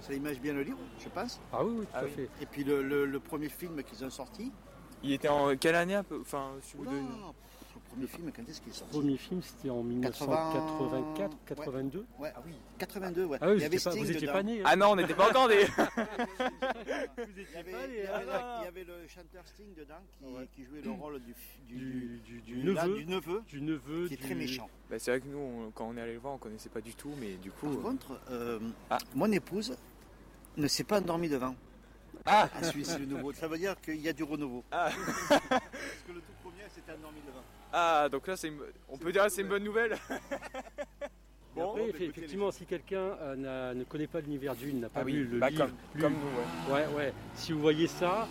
ça 0.00 0.14
image 0.14 0.40
bien 0.40 0.52
le 0.54 0.62
livre, 0.62 0.78
je 1.00 1.08
pense. 1.08 1.40
Ah 1.52 1.64
oui, 1.64 1.74
oui, 1.80 1.84
tout 1.86 1.90
Ah 1.94 1.98
à 1.98 2.04
oui. 2.04 2.10
fait. 2.12 2.28
Et 2.40 2.46
puis 2.46 2.64
le, 2.64 2.82
le- 2.82 3.04
le 3.06 3.20
premier 3.20 3.48
film 3.48 3.82
qu'ils 3.82 4.04
ont 4.04 4.10
sorti. 4.10 4.50
Il 5.02 5.12
était 5.12 5.28
en 5.28 5.56
quelle 5.56 5.74
année 5.74 5.96
un 5.96 6.04
peu? 6.04 6.20
Enfin, 6.20 6.52
si 6.62 6.76
vous 6.76 6.84
le 6.84 6.90
premier 7.92 8.06
film, 8.06 8.32
quand 8.34 8.42
est-ce 8.48 8.60
qu'il 8.60 8.68
est 8.68 8.72
Le 8.72 8.78
sorti 8.78 8.98
premier 8.98 9.16
film, 9.16 9.42
c'était 9.42 9.70
en 9.70 9.82
1984, 9.82 11.36
82. 11.46 12.04
Ouais, 12.18 12.32
ah 12.34 12.40
oui, 12.44 12.52
82, 12.78 13.24
ouais. 13.24 13.38
Ah 13.40 13.48
oui, 13.50 13.54
vous 13.56 14.04
n'étiez 14.04 14.26
pas, 14.26 14.32
pas 14.32 14.42
né. 14.42 14.60
hein. 14.60 14.64
Ah 14.66 14.76
non, 14.76 14.86
on 14.92 14.96
n'était 14.96 15.14
pas 15.14 15.28
encore 15.30 15.48
des. 15.48 15.66
Il 17.18 17.54
y 17.54 17.56
avait, 17.56 17.72
il 18.74 18.82
y 18.82 18.84
le 18.84 19.08
chanteur 19.08 19.46
Sting 19.46 19.74
dedans 19.76 19.94
qui, 20.18 20.24
Ouais. 20.24 20.48
qui 20.54 20.64
jouait 20.64 20.80
le 20.82 20.90
rôle 20.90 21.20
du, 21.20 21.34
du, 21.68 21.76
du, 21.76 22.18
du- 22.24 22.40
du 22.40 22.60
du- 22.62 22.72
là, 22.72 22.86
neveu, 22.86 22.94
du 22.98 23.06
neveu, 23.06 23.42
du 23.48 23.60
neveu, 23.60 24.08
qui 24.08 24.14
est 24.14 24.16
du- 24.16 24.22
très 24.22 24.34
méchant. 24.34 24.68
Bah, 24.90 24.98
c'est 24.98 25.10
vrai 25.10 25.20
que 25.20 25.26
nous, 25.28 25.38
on- 25.38 25.70
quand 25.70 25.86
on 25.88 25.96
est 25.96 26.00
allé 26.00 26.14
le 26.14 26.18
voir, 26.18 26.34
on 26.34 26.38
connaissait 26.38 26.68
pas 26.70 26.80
du 26.80 26.94
tout, 26.94 27.12
mais 27.20 27.34
du 27.34 27.50
coup. 27.50 27.66
Par 27.68 27.78
euh, 27.78 27.82
contre, 27.82 28.20
euh, 28.30 28.58
Ah. 28.90 28.98
mon 29.14 29.30
épouse 29.30 29.76
ne 30.56 30.66
s'est 30.66 30.84
pas 30.84 30.98
endormie 31.00 31.28
devant. 31.28 31.54
Ah 32.24 32.48
à 32.56 32.62
celui-ci, 32.64 32.98
le 32.98 33.06
nouveau. 33.06 33.32
Ça 33.32 33.48
veut 33.48 33.58
dire 33.58 33.80
qu'il 33.80 34.00
y 34.00 34.08
a 34.08 34.12
du 34.12 34.22
renouveau. 34.22 34.62
Ah. 34.70 34.90
Parce 35.28 35.50
que 36.06 36.12
le 36.12 36.20
tout 36.20 36.32
premier 36.42 36.62
s'était 36.74 36.92
endormi 36.92 37.20
devant. 37.26 37.42
Ah, 37.72 38.08
donc 38.10 38.26
là, 38.26 38.34
une- 38.44 38.58
on 38.88 38.98
peut 38.98 39.12
dire 39.12 39.24
que 39.24 39.28
c'est 39.30 39.42
une 39.42 39.48
bonne 39.48 39.64
nouvelle. 39.64 39.96
Bon. 41.54 41.68
après, 41.70 41.82
bah, 41.82 41.88
effectivement, 42.00 42.50
si 42.50 42.64
quelqu'un 42.64 42.96
euh, 43.20 43.74
ne 43.74 43.84
connaît 43.84 44.06
pas 44.06 44.20
l'univers 44.20 44.54
d'une, 44.54 44.80
n'a 44.80 44.88
pas 44.88 45.00
Ah 45.00 45.04
oui, 45.04 45.12
vu 45.12 45.24
le 45.24 45.38
bah, 45.38 45.50
livre, 45.50 45.66
comme, 45.66 45.74
lu- 45.94 46.00
comme 46.00 46.12
nous, 46.14 46.72
ouais. 46.74 46.86
Ouais, 46.86 46.94
ouais. 46.96 47.12
Si 47.34 47.52
vous 47.52 47.60
voyez 47.60 47.86
ça, 47.86 48.26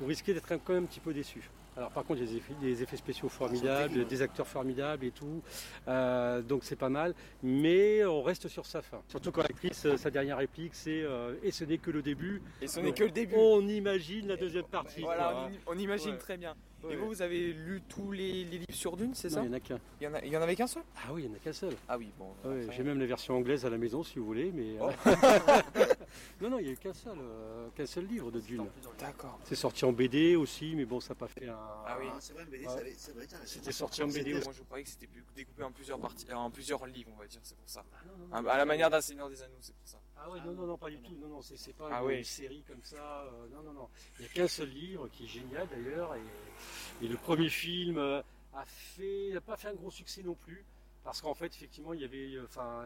vous 0.00 0.06
risquez 0.06 0.34
d'être 0.34 0.52
un- 0.52 0.58
quand 0.58 0.74
même 0.74 0.84
un 0.84 0.86
petit 0.86 1.00
peu 1.00 1.14
déçu. 1.14 1.48
Alors 1.78 1.90
par 1.90 2.04
contre, 2.04 2.20
il 2.20 2.26
y 2.26 2.28
a 2.28 2.30
des 2.32 2.36
effets, 2.36 2.52
des 2.60 2.82
effets 2.82 2.98
spéciaux 2.98 3.30
formidables, 3.30 4.06
des 4.06 4.20
acteurs 4.20 4.46
formidables 4.46 5.06
et 5.06 5.10
tout. 5.12 5.40
Euh, 5.88 6.42
donc 6.42 6.64
c'est 6.64 6.76
pas 6.76 6.90
mal. 6.90 7.14
Mais 7.42 8.04
on 8.04 8.22
reste 8.22 8.48
sur 8.48 8.66
sa 8.66 8.82
fin. 8.82 9.00
Surtout 9.08 9.32
quand 9.32 9.40
l'actrice, 9.40 9.86
euh, 9.86 9.96
sa 9.96 10.10
dernière 10.10 10.36
réplique, 10.36 10.74
c'est 10.74 11.00
euh, 11.00 11.34
Et 11.42 11.50
ce 11.50 11.64
n'est 11.64 11.78
que 11.78 11.90
le 11.90 12.02
début. 12.02 12.42
Et 12.60 12.66
ce 12.66 12.80
n'est 12.80 12.92
que 12.92 13.04
le 13.04 13.10
début. 13.10 13.34
On 13.38 13.66
imagine 13.66 14.28
la 14.28 14.36
deuxième 14.36 14.66
partie. 14.66 15.00
Voilà, 15.00 15.30
quoi, 15.30 15.48
on, 15.66 15.72
on 15.74 15.78
imagine 15.78 16.10
Ouais. 16.10 16.18
très 16.18 16.36
bien. 16.36 16.54
Et 16.90 16.96
vous, 16.96 17.06
vous 17.08 17.22
avez 17.22 17.52
lu 17.52 17.80
tous 17.88 18.10
les, 18.12 18.44
les 18.44 18.58
livres 18.58 18.66
sur 18.74 18.96
Dune, 18.96 19.12
c'est 19.14 19.28
Non, 19.28 19.34
ça 19.34 19.40
il 19.42 19.48
n'y 19.48 19.54
en 19.54 19.56
a 19.56 19.60
qu'un. 19.60 19.78
il 20.00 20.04
y, 20.04 20.06
en 20.08 20.14
a, 20.14 20.24
il 20.24 20.32
y 20.32 20.36
en 20.36 20.42
avait 20.42 20.56
qu'un 20.56 20.66
seul? 20.66 20.82
Ah 20.96 21.12
oui, 21.12 21.22
il 21.22 21.28
n'y 21.28 21.34
en 21.34 21.36
a 21.36 21.40
qu'un 21.40 21.52
seul. 21.52 21.74
Ah 21.88 21.96
oui, 21.96 22.10
bon. 22.18 22.32
Ouais, 22.44 22.62
après- 22.64 22.76
J'ai 22.76 22.82
même 22.82 22.98
la 22.98 23.06
version 23.06 23.36
anglaise 23.36 23.64
à 23.64 23.70
la 23.70 23.78
maison 23.78 24.02
si 24.02 24.18
vous 24.18 24.26
voulez. 24.26 24.50
Mais, 24.52 24.76
Oh. 24.80 24.90
euh, 25.06 25.14
non, 26.40 26.50
non, 26.50 26.58
il 26.58 26.64
n'y 26.64 26.70
a 26.70 26.72
eu 26.72 26.76
qu'un 26.76 26.92
seul, 26.92 27.16
euh, 27.18 27.68
qu'un 27.76 27.86
seul 27.86 28.06
livre 28.06 28.30
de 28.30 28.40
Dune. 28.40 28.66
D'accord. 28.98 29.38
C'est 29.44 29.54
sorti 29.54 29.84
en 29.84 29.92
BD 29.92 30.34
aussi, 30.36 30.74
mais 30.74 30.84
bon, 30.84 31.00
ça 31.00 31.10
n'a 31.10 31.14
pas 31.20 31.28
fait 31.28 31.48
un. 31.48 31.56
Ah 31.86 31.96
oui. 32.00 32.06
Ah, 32.10 32.16
c'est 32.20 32.32
vrai, 32.32 32.44
ça 32.64 32.72
avait- 32.72 32.94
c'est 32.96 33.12
vrai. 33.14 33.26
C'était 33.44 33.72
sorti 33.72 34.02
en 34.02 34.08
BD 34.08 34.34
aussi. 34.34 34.44
Moi, 34.44 34.52
je 34.56 34.62
croyais 34.62 34.84
que 34.84 34.90
c'était 34.90 35.06
plus- 35.06 35.24
découpé 35.36 35.62
en 35.62 35.70
plusieurs 35.72 35.98
parties, 36.00 36.26
en 36.32 36.50
plusieurs 36.50 36.84
livres, 36.86 37.10
on 37.14 37.18
va 37.20 37.26
dire, 37.26 37.40
c'est 37.42 37.56
pour 37.56 37.68
ça. 37.68 37.84
Ah, 38.32 38.42
À 38.46 38.56
la 38.58 38.64
manière 38.64 38.90
d'un 38.90 39.00
Seigneur 39.00 39.28
des 39.30 39.40
Anneaux, 39.42 39.54
c'est 39.60 39.74
pour 39.76 39.86
ça. 39.88 39.98
Ah 40.24 40.28
oui, 40.30 40.38
non, 40.46 40.52
non, 40.52 40.66
non, 40.66 40.78
pas 40.78 40.88
du 40.90 40.98
tout. 41.00 41.16
Non, 41.20 41.26
non, 41.28 41.42
c'est 41.42 41.56
c'est 41.56 41.72
pas 41.72 41.88
Ah 41.90 42.00
une, 42.00 42.06
oui. 42.06 42.24
série 42.24 42.62
comme 42.68 42.82
ça. 42.82 43.22
euh, 43.22 43.48
non, 43.52 43.62
non, 43.64 43.72
non. 43.72 43.88
Il 44.18 44.22
n'y 44.22 44.26
a 44.30 44.32
qu'un 44.32 44.46
seul 44.48 44.68
livre 44.68 45.08
qui 45.08 45.24
est 45.24 45.28
génial 45.28 45.66
d'ailleurs. 45.68 46.14
Et, 46.14 47.04
et 47.04 47.08
le 47.08 47.16
premier 47.16 47.48
film 47.48 47.98
euh, 47.98 48.22
a 48.54 48.64
fait, 48.64 49.30
n'a 49.32 49.40
pas 49.40 49.56
fait 49.56 49.68
un 49.68 49.74
gros 49.74 49.90
succès 49.90 50.22
non 50.22 50.34
plus. 50.34 50.64
Parce 51.02 51.20
qu'en 51.20 51.34
fait, 51.34 51.46
effectivement, 51.46 51.92
il 51.94 52.02
y 52.02 52.04
avait 52.04 52.36
euh, 52.36 52.44
enfin, 52.44 52.84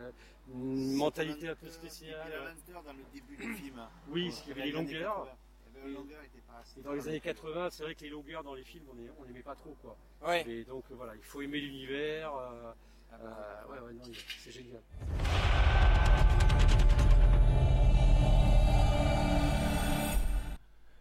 une 0.49 0.95
mentalité 0.95 1.49
un 1.51 1.55
peu 1.55 1.69
spéciale. 1.69 2.23
puis 2.25 2.33
la 2.33 2.51
lenteur 2.55 2.83
dans 2.83 2.93
le 2.95 3.05
début 3.13 3.37
du 3.37 3.53
film. 3.55 3.81
Oui, 4.09 4.33
il 4.45 4.49
y 4.49 4.53
avait 4.53 4.65
les 4.67 4.73
longueurs. 4.73 5.29
Il 5.69 5.77
y 5.77 5.79
avait 5.81 5.89
les 5.89 5.95
longueurs 5.95 6.23
était 6.23 6.41
pas 6.47 6.59
assez- 6.63 6.81
Et 6.81 6.83
dans 6.83 6.93
les 6.95 7.07
années 7.09 7.21
80, 7.21 7.69
c'est 7.71 7.83
vrai 7.83 7.95
que 7.95 8.01
les 8.01 8.09
longueurs 8.09 8.43
dans 8.43 8.55
les 8.55 8.65
films, 8.65 8.87
on 9.21 9.25
n'aimait 9.27 9.43
pas 9.43 9.55
trop. 9.55 9.77
quoi. 9.83 9.95
Ouais. 10.27 10.49
Et 10.49 10.65
donc 10.65 10.85
voilà, 10.91 11.15
il 11.15 11.23
faut 11.23 11.43
aimer 11.43 11.61
l'univers. 11.61 12.35
euh, 12.35 12.73
Ah 13.13 13.15
euh, 13.21 13.25
bah, 13.29 13.67
ouais, 13.75 13.79
ouais, 13.89 13.93
non, 13.93 14.03
c'est 14.41 14.51
génial. 14.53 14.81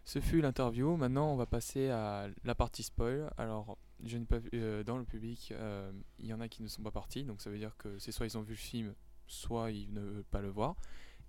Ce 0.06 0.20
fut 0.20 0.40
l'interview. 0.40 0.96
Maintenant, 0.96 1.32
on 1.32 1.36
va 1.36 1.46
passer 1.46 1.90
à 1.90 2.28
la 2.44 2.54
partie 2.54 2.84
spoil. 2.84 3.28
Alors, 3.36 3.76
je 4.04 4.16
n'ai 4.16 4.24
pas 4.24 4.38
vu, 4.38 4.48
euh, 4.54 4.84
dans 4.84 4.98
le 4.98 5.04
public, 5.04 5.52
euh, 5.52 5.90
il 6.20 6.26
y 6.26 6.32
en 6.32 6.40
a 6.40 6.48
qui 6.48 6.62
ne 6.62 6.68
sont 6.68 6.82
pas 6.82 6.92
partis. 6.92 7.24
Donc, 7.24 7.42
ça 7.42 7.50
veut 7.50 7.58
dire 7.58 7.76
que 7.76 7.98
c'est 7.98 8.12
soit 8.12 8.24
ils 8.24 8.38
ont 8.38 8.42
vu 8.42 8.52
le 8.52 8.56
film, 8.56 8.94
soit 9.26 9.72
ils 9.72 9.92
ne 9.92 10.00
veulent 10.00 10.24
pas 10.24 10.40
le 10.40 10.48
voir. 10.48 10.76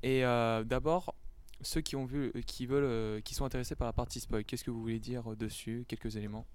Et 0.03 0.23
euh, 0.23 0.63
d'abord, 0.63 1.15
ceux 1.61 1.81
qui 1.81 1.95
ont 1.95 2.05
vu, 2.05 2.31
qui 2.45 2.67
veulent, 2.67 3.23
qui 3.23 3.33
sont 3.33 3.45
intéressés 3.45 3.75
par 3.75 3.87
la 3.87 3.93
partie 3.93 4.19
spoil, 4.19 4.45
qu'est-ce 4.45 4.63
que 4.63 4.69
vous 4.69 4.81
voulez 4.81 4.99
dire 4.99 5.35
dessus 5.35 5.83
Quelques 5.87 6.15
éléments? 6.15 6.45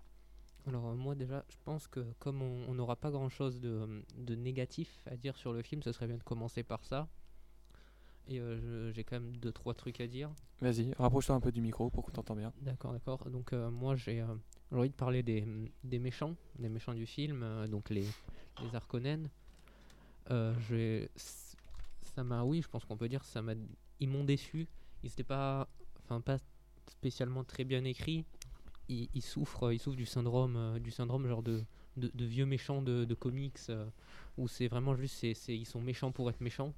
Alors 0.69 0.95
moi 0.95 1.17
déjà, 1.17 1.45
je 1.49 1.57
pense 1.64 1.88
que 1.88 2.07
comme 2.21 2.41
on 2.41 2.73
n'aura 2.75 2.95
pas 2.95 3.11
grand-chose 3.11 3.59
de, 3.59 4.05
de 4.17 4.37
négatif 4.37 5.00
à 5.07 5.17
dire 5.17 5.37
sur 5.37 5.52
le 5.52 5.61
film, 5.61 5.83
ce 5.83 5.91
serait 5.91 6.07
bien 6.07 6.19
de 6.19 6.23
commencer 6.23 6.62
par 6.62 6.85
ça. 6.85 7.09
Et 8.29 8.38
euh, 8.41 8.93
j'ai 8.93 9.05
quand 9.05 9.17
même 9.17 9.37
deux 9.37 9.52
trois 9.52 9.75
trucs 9.75 10.00
à 10.00 10.07
dire. 10.07 10.31
Vas-y, 10.61 10.93
rapproche-toi 10.95 11.35
un 11.35 11.41
peu 11.41 11.50
du 11.52 11.61
micro 11.61 11.91
pour 11.91 12.05
qu'on 12.05 12.12
t'entende 12.12 12.38
bien. 12.38 12.52
D'accord, 12.62 12.93
d'accord. 12.93 13.29
Donc 13.31 13.52
euh, 13.52 13.71
moi 13.71 13.97
j'ai 13.97 14.21
euh, 14.21 14.26
j'ai 14.71 14.79
envie 14.79 14.88
de 14.91 14.95
parler 14.95 15.23
des, 15.23 15.45
des 15.85 15.99
méchants, 15.99 16.37
des 16.59 16.69
méchants 16.69 16.95
du 16.95 17.05
film, 17.05 17.45
donc 17.69 17.91
les, 17.91 18.07
les 18.62 18.75
Harkonnen. 18.75 19.29
Ça 22.14 22.25
m'a, 22.25 22.43
oui, 22.45 22.62
je 22.62 22.69
pense 22.69 22.85
qu'on 22.85 22.97
peut 22.97 23.09
dire, 23.09 23.25
ça 23.25 23.43
m'a, 23.43 23.55
ils 24.00 24.09
m'ont 24.09 24.25
déçu. 24.25 24.69
Ils 25.02 25.11
étaient 25.11 25.23
pas, 25.25 25.69
enfin 26.05 26.21
pas 26.21 26.38
spécialement 26.87 27.43
très 27.45 27.64
bien 27.64 27.85
écrits. 27.85 28.25
Ils, 28.88 29.09
ils 29.14 29.23
souffrent, 29.23 29.73
ils 29.73 29.79
souffrent 29.79 29.97
du 29.97 30.07
syndrome, 30.07 30.79
du 30.81 30.91
syndrome 30.91 31.26
genre 31.26 31.43
de, 31.43 31.62
de, 31.97 32.11
de 32.12 32.25
vieux 32.25 32.47
méchants 32.47 32.83
de, 32.83 33.05
de 33.05 33.14
comics 33.14 33.59
où 34.38 34.49
c'est 34.49 34.69
vraiment 34.69 34.95
juste, 34.95 35.17
c'est- 35.35 35.57
ils 35.57 35.67
sont 35.67 35.81
méchants 35.81 36.12
pour 36.12 36.29
être 36.31 36.41
méchants. 36.41 36.73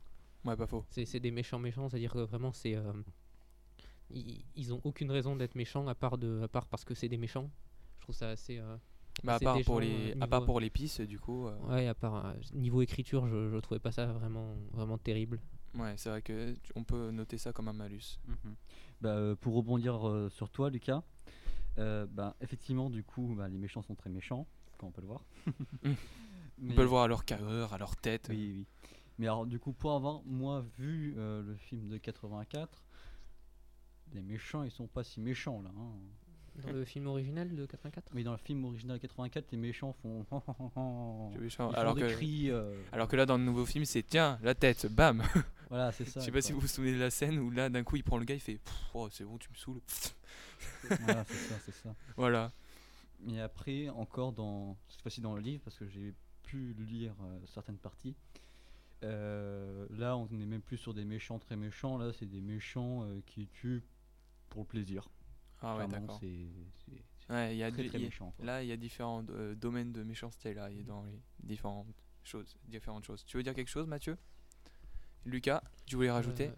Ouais, 0.44 0.56
pas 0.56 0.66
faux. 0.66 0.84
C'est 0.90 1.04
c'est 1.06 1.20
des 1.20 1.30
méchants 1.30 1.58
méchants, 1.58 1.88
c'est-à-dire 1.88 2.12
que 2.12 2.18
vraiment 2.18 2.52
c'est 2.52 2.76
euh, 2.76 2.92
ils, 4.10 4.44
ils 4.56 4.72
ont 4.72 4.80
aucune 4.84 5.10
raison 5.10 5.36
d'être 5.36 5.54
méchants 5.54 5.86
à 5.88 5.94
part 5.94 6.18
de 6.18 6.42
à 6.42 6.48
part 6.48 6.66
parce 6.66 6.84
que 6.84 6.94
c'est 6.94 7.08
des 7.08 7.16
méchants. 7.18 7.50
Je 7.98 8.02
trouve 8.04 8.14
ça 8.14 8.30
assez 8.30 8.58
euh, 8.58 8.76
Bah, 9.22 9.32
à 9.32 9.36
assez 9.36 9.44
part 9.44 9.60
pour 9.62 9.80
les, 9.80 10.12
euh, 10.12 10.14
à 10.20 10.26
part 10.26 10.44
pour 10.44 10.60
l'épice, 10.60 11.00
du 11.00 11.18
coup. 11.18 11.46
euh, 11.46 11.56
Ouais, 11.68 11.86
à 11.86 11.94
part 11.94 12.26
euh, 12.26 12.32
niveau 12.52 12.82
écriture, 12.82 13.26
je, 13.26 13.50
je 13.50 13.56
trouvais 13.58 13.80
pas 13.80 13.92
ça 13.92 14.06
vraiment 14.06 14.54
vraiment 14.72 14.98
terrible. 14.98 15.40
Ouais, 15.74 15.94
c'est 15.96 16.08
vrai 16.10 16.22
que 16.22 16.54
on 16.76 16.84
peut 16.84 17.10
noter 17.10 17.38
ça 17.38 17.52
comme 17.52 17.68
un 17.68 17.72
malus. 17.72 18.18
Mhm. 18.28 18.54
Bah, 19.00 19.10
euh, 19.16 19.34
pour 19.34 19.54
rebondir 19.54 20.06
euh, 20.08 20.28
sur 20.28 20.48
toi, 20.50 20.70
Lucas, 20.70 21.02
euh, 21.78 22.06
bah, 22.10 22.36
effectivement, 22.40 22.90
du 22.90 23.02
coup, 23.02 23.34
bah, 23.36 23.48
les 23.48 23.58
méchants 23.58 23.82
sont 23.82 23.94
très 23.96 24.10
méchants, 24.10 24.46
comme 24.78 24.90
on 24.90 24.92
peut 24.92 25.00
le 25.00 25.08
voir. 25.08 25.24
On 26.62 26.68
peut 26.74 26.82
le 26.82 26.88
voir 26.88 27.04
à 27.04 27.08
leur 27.08 27.24
carrure, 27.24 27.72
à 27.72 27.78
leur 27.78 27.96
tête. 27.96 28.28
Oui, 28.30 28.52
oui. 28.58 28.66
Mais 29.18 29.26
alors, 29.26 29.46
du 29.46 29.58
coup, 29.58 29.72
pour 29.72 29.92
avoir, 29.92 30.22
moi, 30.24 30.64
vu 30.78 31.14
euh, 31.16 31.42
le 31.42 31.54
film 31.56 31.88
de 31.88 31.98
84, 31.98 32.84
les 34.12 34.22
méchants, 34.22 34.62
ils 34.64 34.70
sont 34.70 34.86
pas 34.86 35.04
si 35.04 35.20
méchants, 35.20 35.62
là. 35.62 35.70
hein. 35.76 35.92
Dans 36.62 36.70
le 36.70 36.84
film 36.84 37.08
original 37.08 37.52
de 37.52 37.66
84 37.66 38.12
Mais 38.14 38.22
dans 38.22 38.30
le 38.30 38.38
film 38.38 38.64
original 38.64 39.00
84, 39.00 39.50
les 39.50 39.58
méchants 39.58 39.92
font... 39.92 40.24
C'est 41.32 41.40
méchant. 41.40 41.70
Ils 41.70 41.74
font 41.74 41.80
Alors 41.80 41.94
des 41.96 42.02
que, 42.02 42.12
cris, 42.12 42.48
euh, 42.48 42.76
alors 42.92 43.08
que 43.08 43.16
là, 43.16 43.26
dans 43.26 43.36
le 43.38 43.42
nouveau 43.42 43.66
film, 43.66 43.84
c'est 43.84 44.04
tiens, 44.04 44.38
la 44.40 44.54
tête, 44.54 44.86
bam 44.86 45.22
Voilà, 45.68 45.90
c'est 45.90 46.04
ça. 46.04 46.20
Je 46.20 46.26
sais 46.26 46.30
pas 46.30 46.40
si 46.40 46.52
vous 46.52 46.60
vous 46.60 46.68
souvenez 46.68 46.92
de 46.92 47.00
la 47.00 47.10
scène 47.10 47.40
où 47.40 47.50
là, 47.50 47.68
d'un 47.68 47.82
coup, 47.82 47.96
il 47.96 48.04
prend 48.04 48.18
le 48.18 48.24
gars, 48.24 48.34
il 48.34 48.40
fait 48.40 48.58
Pff, 48.58 48.74
oh, 48.94 49.08
c'est 49.10 49.24
bon, 49.24 49.36
tu 49.38 49.50
me 49.50 49.56
saoules. 49.56 49.80
voilà, 51.00 51.24
c'est 51.24 51.34
ça, 51.34 51.54
c'est 51.64 51.74
ça. 51.74 51.94
Voilà. 52.16 52.52
Et 53.28 53.40
après, 53.40 53.88
encore 53.88 54.32
dans 54.32 54.76
cette 54.88 55.00
fois-ci 55.02 55.20
dans 55.20 55.34
le 55.34 55.40
livre, 55.40 55.62
parce 55.64 55.76
que 55.78 55.88
j'ai 55.88 56.14
pu 56.44 56.74
lire 56.78 57.14
euh, 57.22 57.38
certaines 57.46 57.78
parties. 57.78 58.14
Euh, 59.04 59.86
là, 59.90 60.16
on 60.16 60.26
n'est 60.30 60.46
même 60.46 60.62
plus 60.62 60.76
sur 60.78 60.94
des 60.94 61.04
méchants 61.04 61.38
très 61.38 61.56
méchants. 61.56 61.98
Là, 61.98 62.12
c'est 62.12 62.26
des 62.26 62.40
méchants 62.40 63.04
euh, 63.04 63.20
qui 63.26 63.46
tuent 63.48 63.84
pour 64.50 64.62
le 64.62 64.66
plaisir. 64.66 65.08
Ah 65.62 65.76
ouais, 65.76 65.86
d'accord. 65.88 66.18
c'est 66.20 66.48
Ouais, 67.30 67.70
très, 67.70 67.82
du- 67.82 67.88
très 67.88 67.98
méchant. 67.98 68.32
quoi. 68.36 68.44
Là, 68.44 68.62
il 68.62 68.68
y 68.68 68.72
a 68.72 68.76
différents 68.76 69.24
euh, 69.30 69.54
domaines 69.54 69.92
de 69.92 70.02
méchanceté 70.02 70.52
là, 70.54 70.70
et 70.70 70.82
dans 70.82 71.04
les 71.04 71.18
différentes 71.42 71.86
choses, 72.22 72.56
différentes 72.68 73.04
choses. 73.04 73.24
Tu 73.24 73.36
veux 73.36 73.42
dire 73.42 73.54
quelque 73.54 73.70
chose, 73.70 73.86
Mathieu? 73.86 74.16
Lucas, 75.24 75.62
tu 75.86 75.96
voulais 75.96 76.10
rajouter? 76.10 76.48
Euh, 76.48 76.54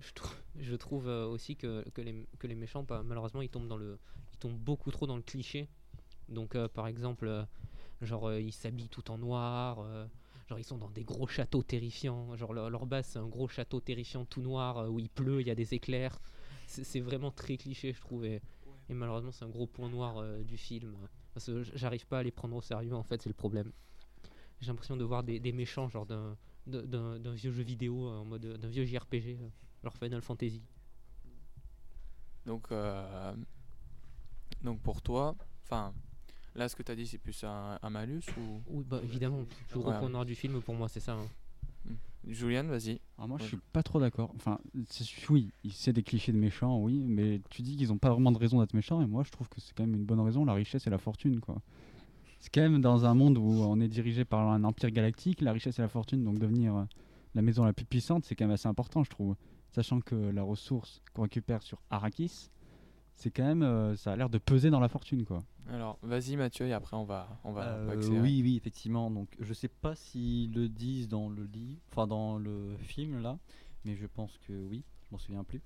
je, 0.00 0.12
trou- 0.12 0.36
je 0.56 0.74
trouve 0.74 1.08
euh, 1.08 1.26
aussi 1.26 1.56
que, 1.56 1.88
que, 1.90 2.02
les, 2.02 2.26
que 2.38 2.46
les 2.46 2.54
méchants, 2.54 2.82
bah, 2.82 3.02
malheureusement, 3.02 3.40
ils 3.42 3.48
tombent, 3.48 3.68
dans 3.68 3.78
le, 3.78 3.98
ils 4.34 4.38
tombent 4.38 4.58
beaucoup 4.58 4.90
trop 4.90 5.06
dans 5.06 5.16
le 5.16 5.22
cliché. 5.22 5.68
Donc, 6.28 6.54
euh, 6.54 6.68
par 6.68 6.86
exemple, 6.86 7.26
euh, 7.26 7.44
genre, 8.02 8.28
euh, 8.28 8.40
ils 8.40 8.52
s'habillent 8.52 8.90
tout 8.90 9.10
en 9.10 9.16
noir. 9.18 9.80
Genre, 10.52 10.58
ils 10.58 10.64
sont 10.64 10.78
dans 10.78 10.90
des 10.90 11.04
gros 11.04 11.26
châteaux 11.26 11.62
terrifiants. 11.62 12.36
Genre, 12.36 12.52
leur, 12.52 12.68
leur 12.68 12.86
base, 12.86 13.06
c'est 13.06 13.18
un 13.18 13.26
gros 13.26 13.48
château 13.48 13.80
terrifiant 13.80 14.24
tout 14.26 14.42
noir 14.42 14.78
euh, 14.78 14.88
où 14.88 14.98
il 14.98 15.08
pleut, 15.08 15.40
il 15.40 15.46
y 15.46 15.50
a 15.50 15.54
des 15.54 15.74
éclairs. 15.74 16.20
C'est 16.66 17.00
vraiment 17.00 17.30
très 17.30 17.56
cliché, 17.56 17.92
je 17.92 18.00
trouve. 18.00 18.24
Et, 18.24 18.40
malheureusement, 18.88 19.32
c'est 19.32 19.44
un 19.44 19.50
gros 19.50 19.66
point 19.66 19.88
noir 19.88 20.18
euh, 20.18 20.42
du 20.42 20.56
film. 20.56 20.94
Parce 21.34 21.46
que 21.46 21.62
j'arrive 21.62 22.06
pas 22.06 22.18
à 22.18 22.22
les 22.22 22.30
prendre 22.30 22.54
au 22.54 22.60
sérieux, 22.60 22.94
en 22.94 23.02
fait, 23.02 23.22
c'est 23.22 23.30
le 23.30 23.34
problème. 23.34 23.72
J'ai 24.60 24.68
l'impression 24.68 24.96
de 24.96 25.04
voir 25.04 25.22
des, 25.22 25.52
méchants, 25.52 25.88
genre 25.88 26.06
d'un 26.06 26.36
vieux 26.66 27.52
jeu 27.52 27.62
vidéo, 27.62 28.08
euh, 28.08 28.18
en 28.18 28.24
mode 28.24 28.46
d'un 28.58 28.68
vieux 28.68 28.84
JRPG, 28.84 29.38
genre 29.82 29.96
Final 29.96 30.20
Fantasy. 30.20 30.62
Donc, 32.44 32.68
donc 34.62 34.80
pour 34.80 35.00
toi, 35.00 35.36
enfin, 35.62 35.94
là, 36.54 36.68
ce 36.68 36.76
que 36.76 36.82
tu 36.82 36.92
as 36.92 36.96
dit, 36.96 37.06
c'est 37.06 37.18
plus 37.18 37.42
un, 37.44 37.78
un 37.82 37.90
malus 37.90 38.22
ou? 38.38 38.60
Oui, 38.68 38.84
bah 38.88 39.00
évidemment, 39.02 39.44
Ouais. 39.74 39.98
point 39.98 40.08
noir 40.08 40.24
du 40.24 40.34
film 40.34 40.60
pour 40.62 40.74
moi, 40.74 40.88
c'est 40.88 41.00
ça. 41.00 41.12
hein. 41.14 41.26
Julian, 42.28 42.62
vas-y. 42.64 43.00
Alors 43.18 43.28
moi, 43.30 43.38
je 43.40 43.46
suis 43.46 43.56
pas 43.72 43.82
trop 43.82 43.98
d'accord. 43.98 44.32
Enfin, 44.36 44.60
c'est- 44.88 45.28
oui, 45.28 45.50
il- 45.64 45.72
c'est 45.72 45.92
des 45.92 46.04
clichés 46.04 46.30
de 46.30 46.38
méchants, 46.38 46.78
oui, 46.78 47.04
mais 47.08 47.40
tu 47.50 47.62
dis 47.62 47.76
qu'ils 47.76 47.92
ont 47.92 47.98
pas 47.98 48.10
vraiment 48.10 48.30
de 48.30 48.38
raison 48.38 48.60
d'être 48.60 48.74
méchants, 48.74 49.02
et 49.02 49.06
moi, 49.06 49.24
je 49.24 49.30
trouve 49.32 49.48
que 49.48 49.60
c'est 49.60 49.74
quand 49.74 49.82
même 49.84 49.96
une 49.96 50.04
bonne 50.04 50.20
raison. 50.20 50.44
La 50.44 50.54
richesse 50.54 50.86
et 50.86 50.90
la 50.90 50.98
fortune, 50.98 51.40
quoi. 51.40 51.60
C'est 52.38 52.52
quand 52.54 52.60
même 52.60 52.80
dans 52.80 53.04
un 53.06 53.14
monde 53.14 53.38
où 53.38 53.42
on 53.64 53.80
est 53.80 53.88
dirigé 53.88 54.24
par 54.24 54.48
un 54.50 54.62
empire 54.62 54.90
galactique, 54.92 55.40
la 55.40 55.52
richesse 55.52 55.78
et 55.80 55.82
la 55.82 55.88
fortune, 55.88 56.22
donc 56.22 56.38
devenir 56.38 56.76
euh, 56.76 56.84
la 57.34 57.42
maison 57.42 57.64
la 57.64 57.72
plus 57.72 57.84
puissante, 57.86 58.24
c'est 58.24 58.36
quand 58.36 58.44
même 58.44 58.54
assez 58.54 58.68
important, 58.68 59.02
je 59.02 59.10
trouve. 59.10 59.34
Sachant 59.72 60.00
que 60.00 60.14
la 60.14 60.42
ressource 60.44 61.02
qu'on 61.14 61.22
récupère 61.22 61.62
sur 61.62 61.80
Arrakis, 61.90 62.50
c'est 63.16 63.30
quand 63.30 63.44
même, 63.44 63.62
euh, 63.62 63.94
ça 63.96 64.12
a 64.12 64.16
l'air 64.16 64.28
de 64.30 64.38
peser 64.38 64.70
dans 64.70 64.80
la 64.80 64.88
fortune, 64.88 65.24
quoi. 65.24 65.42
Alors, 65.70 65.98
vas-y, 66.02 66.36
Mathieu, 66.36 66.66
et 66.66 66.72
après, 66.72 66.96
on 66.96 67.04
va, 67.04 67.28
on 67.44 67.52
va, 67.52 67.60
on 67.82 67.86
va 67.86 67.92
Euh, 67.92 67.98
accélérer. 67.98 68.20
oui, 68.22 68.40
oui, 68.42 68.56
effectivement. 68.56 69.10
Donc, 69.10 69.28
je 69.40 69.52
sais 69.54 69.68
pas 69.68 69.94
s'ils 69.94 70.52
le 70.52 70.68
disent 70.68 71.08
dans 71.08 71.28
le 71.28 71.44
livre, 71.44 71.80
enfin 71.90 72.06
dans 72.06 72.36
le 72.36 72.76
film 72.80 73.22
là, 73.22 73.38
mais 73.84 73.94
je 73.94 74.06
pense 74.06 74.36
que 74.46 74.52
oui. 74.68 74.82
Je 75.04 75.14
m'en 75.14 75.18
souviens 75.18 75.44
plus. 75.44 75.60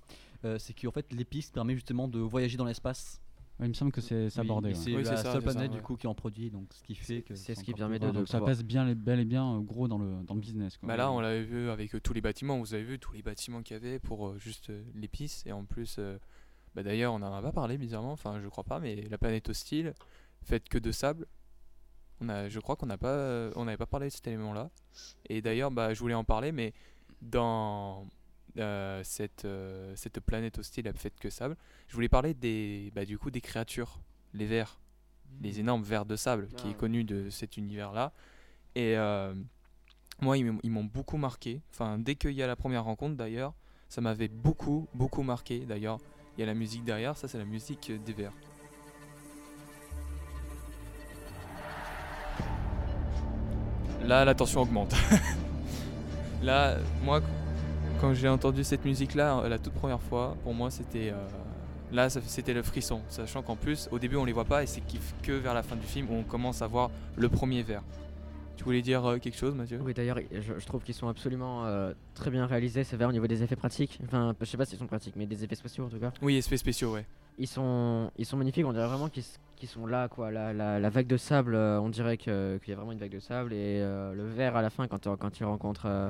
Euh, 0.45 0.59
c'est 0.59 0.73
qu'en 0.73 0.91
fait, 0.91 1.11
l'épice 1.13 1.51
permet 1.51 1.73
justement 1.73 2.07
de 2.09 2.19
voyager 2.19 2.57
dans 2.57 2.65
l'espace. 2.65 3.21
Ouais, 3.59 3.65
il 3.65 3.69
me 3.69 3.73
semble 3.73 3.91
que 3.93 4.01
c'est 4.01 4.25
Oui, 4.25 4.31
abordé. 4.41 4.69
ouais. 4.69 4.75
C'est 4.75 4.93
Oui, 4.95 5.03
la 5.03 5.15
ça, 5.15 5.23
seule 5.23 5.41
c'est 5.41 5.47
ça, 5.47 5.51
planète 5.53 5.71
ouais. 5.71 5.77
du 5.77 5.81
coup 5.81 5.95
qui 5.95 6.05
en 6.05 6.13
produit, 6.13 6.51
donc 6.51 6.67
ce 6.73 6.83
qui 6.83 6.93
fait 6.95 7.21
que 7.23 7.33
c'est 7.33 7.55
ce 7.55 7.63
qui 7.63 7.73
permet 7.73 7.97
plus 7.97 8.07
de- 8.07 8.11
grand. 8.11 8.19
Donc 8.19 8.27
ça 8.27 8.37
pouvoir- 8.39 8.55
pèse 8.55 8.63
bien, 8.63 8.85
les- 8.85 8.93
bel 8.93 9.19
et 9.21 9.25
bien 9.25 9.59
gros 9.61 9.87
dans 9.87 9.97
le, 9.97 10.21
dans 10.25 10.35
le 10.35 10.41
business. 10.41 10.77
Quoi. 10.77 10.87
Bah 10.87 10.97
là, 10.97 11.11
on 11.11 11.21
l'avait 11.21 11.43
vu 11.43 11.69
avec 11.69 11.95
euh, 11.95 11.99
tous 12.01 12.13
les 12.13 12.21
bâtiments. 12.21 12.59
Vous 12.59 12.73
avez 12.75 12.83
vu 12.83 12.99
tous 12.99 13.13
les 13.13 13.23
bâtiments 13.23 13.63
qu'il 13.63 13.73
y 13.75 13.77
avait 13.77 13.97
pour 13.99 14.27
euh, 14.27 14.37
juste 14.37 14.69
euh, 14.69 14.83
l'épice. 14.93 15.43
Et 15.47 15.53
en 15.53 15.63
plus, 15.63 15.95
euh, 15.97 16.17
bah 16.77 16.83
d'ailleurs, 16.83 17.11
on 17.11 17.17
n'en 17.17 17.33
a 17.33 17.41
pas 17.41 17.51
parlé 17.51 17.75
bizarrement. 17.75 18.11
Enfin, 18.11 18.39
je 18.39 18.47
crois 18.47 18.63
pas, 18.63 18.79
mais 18.79 18.95
la 19.09 19.17
planète 19.17 19.49
hostile, 19.49 19.95
faite 20.43 20.69
que 20.69 20.77
de 20.77 20.91
sable. 20.91 21.25
On 22.21 22.29
a, 22.29 22.49
je 22.49 22.59
crois 22.59 22.75
qu'on 22.75 22.85
n'a 22.85 22.99
pas, 22.99 23.49
on 23.55 23.65
n'avait 23.65 23.77
pas 23.77 23.87
parlé 23.87 24.09
de 24.09 24.13
cet 24.13 24.27
élément-là. 24.27 24.69
Et 25.27 25.41
d'ailleurs, 25.41 25.71
bah, 25.71 25.95
je 25.95 25.99
voulais 25.99 26.13
en 26.13 26.23
parler, 26.23 26.51
mais 26.51 26.73
dans 27.23 28.05
euh, 28.59 29.01
cette, 29.03 29.45
euh, 29.45 29.95
cette 29.95 30.19
planète 30.19 30.59
hostile 30.59 30.91
faite 30.93 31.17
que 31.19 31.31
sable, 31.31 31.57
je 31.87 31.95
voulais 31.95 32.09
parler 32.09 32.35
des, 32.35 32.91
bah, 32.93 33.05
du 33.05 33.17
coup, 33.17 33.31
des 33.31 33.41
créatures, 33.41 33.99
les 34.35 34.45
vers, 34.45 34.79
les 35.41 35.59
énormes 35.59 35.81
vers 35.81 36.05
de 36.05 36.15
sable, 36.15 36.47
qui 36.57 36.67
Ah 36.67 36.69
est 36.69 36.73
connu 36.75 37.03
de 37.03 37.31
cet 37.31 37.57
univers-là. 37.57 38.13
Et 38.75 38.95
euh, 38.97 39.33
moi, 40.21 40.37
ils 40.37 40.45
m'ont- 40.45 40.59
ils 40.61 40.69
m'ont 40.69 40.83
beaucoup 40.83 41.17
marqué. 41.17 41.59
Enfin, 41.71 41.97
dès 41.97 42.13
qu'il 42.13 42.33
y 42.33 42.43
a 42.43 42.47
la 42.47 42.55
première 42.55 42.83
rencontre, 42.83 43.15
d'ailleurs, 43.15 43.55
ça 43.89 43.99
m'avait 44.01 44.27
beaucoup, 44.27 44.87
beaucoup 44.93 45.23
marqué. 45.23 45.65
D'ailleurs, 45.65 45.97
il 46.37 46.41
y 46.41 46.43
a 46.43 46.45
la 46.45 46.53
musique 46.53 46.83
derrière, 46.83 47.17
ça 47.17 47.27
c'est 47.27 47.37
la 47.37 47.45
musique 47.45 47.91
des 48.05 48.13
vers. 48.13 48.31
Là, 54.05 54.23
la 54.23 54.35
tension 54.35 54.61
augmente. 54.61 54.95
Là, 56.41 56.77
moi, 57.03 57.21
quand 57.99 58.13
j'ai 58.13 58.29
entendu 58.29 58.63
cette 58.63 58.85
musique-là, 58.85 59.39
euh, 59.39 59.49
la 59.49 59.57
toute 59.57 59.73
première 59.73 60.01
fois, 60.01 60.37
pour 60.43 60.53
moi, 60.53 60.69
c'était. 60.71 61.09
euh, 61.11 61.27
Là, 61.91 62.09
c'était 62.09 62.53
le 62.53 62.63
frisson, 62.63 63.01
sachant 63.07 63.41
qu'en 63.41 63.55
plus, 63.55 63.87
au 63.93 63.97
début, 63.97 64.17
on 64.17 64.25
les 64.25 64.33
voit 64.33 64.43
pas 64.43 64.61
et 64.61 64.65
c'est 64.65 64.81
que 65.23 65.31
vers 65.31 65.53
la 65.53 65.63
fin 65.63 65.77
du 65.77 65.87
film 65.87 66.09
où 66.09 66.15
on 66.15 66.23
commence 66.23 66.61
à 66.61 66.67
voir 66.67 66.91
le 67.15 67.29
premier 67.29 67.63
vers. 67.63 67.81
Tu 68.57 68.63
voulais 68.63 68.81
dire 68.81 69.05
euh, 69.05 69.17
quelque 69.19 69.37
chose, 69.37 69.55
Mathieu? 69.55 69.79
Oui, 69.81 69.93
d'ailleurs, 69.93 70.19
je, 70.31 70.59
je 70.59 70.65
trouve 70.65 70.83
qu'ils 70.83 70.95
sont 70.95 71.07
absolument 71.07 71.65
euh, 71.65 71.93
très 72.15 72.31
bien 72.31 72.45
réalisés, 72.47 72.83
c'est 72.83 72.97
vrai, 72.97 73.05
au 73.05 73.11
niveau 73.11 73.27
des 73.27 73.43
effets 73.43 73.55
pratiques. 73.55 73.99
Enfin, 74.03 74.35
je 74.41 74.45
sais 74.45 74.57
pas 74.57 74.65
s'ils 74.65 74.79
sont 74.79 74.87
pratiques, 74.87 75.15
mais 75.15 75.27
des 75.27 75.43
effets 75.43 75.55
spéciaux 75.55 75.85
en 75.85 75.89
tout 75.89 75.99
cas. 75.99 76.11
Oui, 76.21 76.35
effets 76.35 76.57
spéciaux, 76.57 76.93
ouais. 76.93 77.05
Ils 77.37 77.47
sont, 77.47 78.11
ils 78.17 78.25
sont 78.25 78.35
magnifiques, 78.35 78.65
on 78.65 78.73
dirait 78.73 78.87
vraiment 78.87 79.09
qu'ils 79.09 79.69
sont 79.69 79.85
là, 79.85 80.07
quoi. 80.07 80.31
La, 80.31 80.53
la, 80.53 80.79
la 80.79 80.89
vague 80.89 81.05
de 81.05 81.17
sable, 81.17 81.53
euh, 81.53 81.79
on 81.79 81.89
dirait 81.89 82.17
qu'il 82.17 82.59
y 82.67 82.71
a 82.71 82.75
vraiment 82.75 82.91
une 82.91 82.97
vague 82.97 83.11
de 83.11 83.19
sable. 83.19 83.53
Et 83.53 83.79
euh, 83.79 84.13
le 84.13 84.25
verre 84.25 84.55
à 84.55 84.63
la 84.63 84.71
fin, 84.71 84.87
quand, 84.87 85.15
quand 85.17 85.39
il 85.39 85.45
rencontre, 85.45 85.85
euh, 85.85 86.09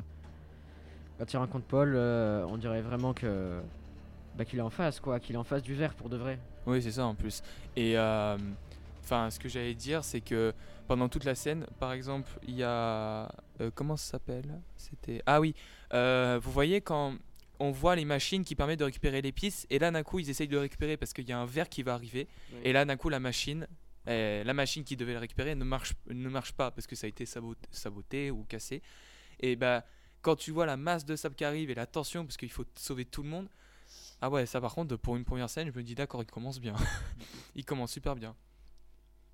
quand 1.20 1.32
il 1.32 1.38
rencontre 1.38 1.66
Paul, 1.66 1.96
on 1.98 2.58
dirait 2.58 2.82
vraiment 2.82 3.14
que 3.14 3.60
bah, 4.38 4.46
qu'il 4.46 4.60
est 4.60 4.64
en 4.64 4.70
face, 4.70 5.02
quoi, 5.02 5.20
qu'il 5.20 5.36
est 5.36 5.40
en 5.40 5.44
face 5.44 5.64
du 5.64 5.74
verre 5.74 5.96
pour 5.96 6.08
de 6.08 6.16
vrai. 6.16 6.40
Oui, 6.66 6.82
c'est 6.82 6.92
ça 6.92 7.06
en 7.06 7.14
plus. 7.14 7.44
Et 7.76 7.98
euh, 7.98 8.38
enfin, 9.08 9.30
ce 9.30 9.40
que 9.40 9.48
j'allais 9.48 9.74
dire, 9.74 10.04
c'est 10.04 10.20
que 10.20 10.54
pendant 10.88 11.08
toute 11.08 11.24
la 11.24 11.34
scène, 11.34 11.66
par 11.80 11.94
exemple, 11.94 12.30
il 12.46 12.56
y 12.56 12.64
a 12.64 13.32
euh, 13.62 13.72
comment 13.74 13.96
ça 13.96 14.12
s'appelle? 14.12 14.60
C'était 14.76 15.22
ah 15.26 15.40
oui, 15.40 15.56
euh, 15.94 16.40
vous 16.44 16.52
voyez 16.52 16.82
quand 16.82 17.16
on 17.60 17.72
voit 17.72 17.96
les 17.96 18.04
machines 18.06 18.44
qui 18.44 18.54
permettent 18.54 18.80
de 18.80 18.84
récupérer 18.84 19.22
les 19.22 19.32
pistes, 19.32 19.66
et 19.70 19.80
là 19.80 19.92
d'un 19.92 20.04
coup 20.04 20.20
ils 20.20 20.30
essayent 20.30 20.48
de 20.50 20.54
le 20.56 20.60
récupérer 20.60 20.98
parce 20.98 21.14
qu'il 21.14 21.28
y 21.28 21.32
a 21.32 21.40
un 21.40 21.46
verre 21.46 21.70
qui 21.70 21.84
va 21.84 21.94
arriver, 21.94 22.28
Oui. 22.54 22.60
et 22.66 22.74
là 22.74 22.84
d'un 22.84 22.98
coup 22.98 23.08
la 23.10 23.20
machine, 23.22 23.66
euh, 24.10 24.44
la 24.44 24.54
machine 24.54 24.84
qui 24.84 24.96
devait 24.98 25.14
le 25.14 25.20
récupérer 25.20 25.56
ne 25.56 25.64
marche 25.64 25.94
ne 26.10 26.28
marche 26.30 26.52
pas 26.52 26.70
parce 26.72 26.86
que 26.86 26.96
ça 26.98 27.08
a 27.08 27.10
été 27.10 27.26
saboté, 27.26 27.68
saboté 27.72 28.30
ou 28.30 28.44
cassé. 28.44 28.82
Et 29.40 29.56
bah 29.56 29.86
quand 30.22 30.36
tu 30.36 30.52
vois 30.52 30.66
la 30.66 30.76
masse 30.78 31.06
de 31.06 31.16
sable 31.16 31.36
qui 31.36 31.46
arrive 31.46 31.70
et 31.70 31.76
la 31.76 31.86
tension 31.86 32.26
parce 32.26 32.36
qu'il 32.38 32.52
faut 32.52 32.66
sauver 32.76 33.06
tout 33.06 33.24
le 33.24 33.30
monde. 33.30 33.48
Ah 34.20 34.30
ouais, 34.30 34.46
ça 34.46 34.60
par 34.60 34.74
contre, 34.76 34.96
pour 34.98 35.16
une 35.16 35.24
première 35.24 35.50
scène, 35.50 35.72
je 35.72 35.78
me 35.78 35.84
dis 35.84 35.96
d'accord, 35.96 36.22
il 36.22 36.26
commence 36.26 36.60
bien. 36.60 36.74
il 37.56 37.64
commence 37.64 37.92
super 37.94 38.16
bien. 38.16 38.36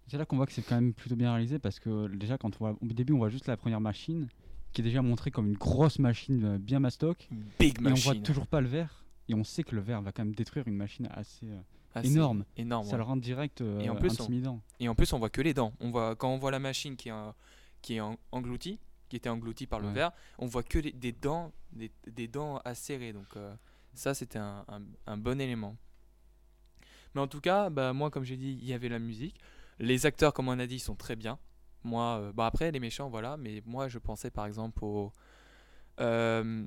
C'est 0.07 0.17
là 0.17 0.25
qu'on 0.25 0.35
voit 0.37 0.45
que 0.45 0.51
c'est 0.53 0.61
quand 0.61 0.75
même 0.75 0.93
plutôt 0.93 1.15
bien 1.15 1.31
réalisé 1.31 1.59
parce 1.59 1.79
que 1.79 2.07
déjà 2.07 2.37
quand 2.37 2.53
on 2.55 2.57
voit, 2.59 2.77
au 2.81 2.85
début 2.93 3.13
on 3.13 3.17
voit 3.17 3.29
juste 3.29 3.47
la 3.47 3.57
première 3.57 3.81
machine 3.81 4.27
qui 4.73 4.81
est 4.81 4.83
déjà 4.83 5.01
montrée 5.01 5.31
comme 5.31 5.47
une 5.47 5.57
grosse 5.57 5.99
machine 5.99 6.43
euh, 6.45 6.57
bien 6.57 6.79
mastoc 6.79 7.27
Big 7.59 7.75
et 7.77 7.79
on 7.79 7.83
voit 7.83 7.89
machine. 8.13 8.23
toujours 8.23 8.47
pas 8.47 8.61
le 8.61 8.67
verre 8.67 9.03
et 9.29 9.33
on 9.33 9.43
sait 9.43 9.63
que 9.63 9.75
le 9.75 9.81
verre 9.81 10.01
va 10.01 10.11
quand 10.11 10.23
même 10.25 10.35
détruire 10.35 10.67
une 10.67 10.75
machine 10.75 11.07
assez 11.11 11.45
euh, 11.47 12.01
énorme. 12.03 12.43
Énorme. 12.57 12.85
Ça 12.85 12.91
ouais. 12.93 12.97
le 12.97 13.03
rend 13.03 13.17
direct 13.17 13.61
euh, 13.61 13.79
Et 13.79 13.89
en 13.89 13.95
plus, 13.95 14.19
on- 14.19 14.23
intimidant. 14.23 14.61
Et 14.79 14.89
en 14.89 14.95
plus, 14.95 15.13
on 15.13 15.19
voit 15.19 15.29
que 15.29 15.41
les 15.41 15.53
dents. 15.53 15.73
On 15.79 15.89
voit 15.91 16.15
quand 16.15 16.29
on 16.29 16.37
voit 16.37 16.51
la 16.51 16.59
machine 16.59 16.95
qui 16.97 17.09
est 17.09 17.11
en- 17.13 17.33
qui 17.81 17.95
est 17.95 17.99
en- 18.01 18.17
engloutie, 18.31 18.79
qui 19.09 19.15
était 19.15 19.29
engloutie 19.29 19.67
par 19.67 19.79
le 19.79 19.87
Ouais. 19.87 19.93
verre, 19.93 20.11
on 20.39 20.45
voit 20.47 20.63
que 20.63 20.79
les- 20.79 20.91
des 20.91 21.11
dents, 21.13 21.53
des, 21.71 21.91
des 22.11 22.27
dents 22.27 22.57
acérées. 22.65 23.13
Donc 23.13 23.27
euh, 23.37 23.55
ça, 23.93 24.13
c'était 24.13 24.39
un, 24.39 24.65
un- 24.67 24.81
un 25.07 25.17
bon 25.17 25.39
élément. 25.39 25.75
Mais 27.15 27.21
en 27.21 27.27
tout 27.27 27.41
cas, 27.41 27.69
bah, 27.69 27.93
moi, 27.93 28.09
comme 28.09 28.23
j'ai 28.25 28.37
dit, 28.37 28.57
il 28.61 28.67
y 28.67 28.73
avait 28.73 28.89
la 28.89 28.99
musique. 28.99 29.39
Les 29.79 30.05
acteurs, 30.05 30.33
comme 30.33 30.47
on 30.49 30.59
a 30.59 30.67
dit, 30.67 30.79
sont 30.79 30.95
très 30.95 31.15
bien. 31.15 31.39
Moi, 31.83 32.19
euh, 32.21 32.33
bah, 32.33 32.45
après, 32.45 32.71
les 32.71 32.79
méchants, 32.79 33.09
voilà. 33.09 33.37
Mais 33.37 33.61
moi, 33.65 33.87
je 33.89 33.97
pensais 33.99 34.29
par 34.31 34.45
exemple 34.45 34.83
au. 34.85 35.11
euh, 35.99 36.65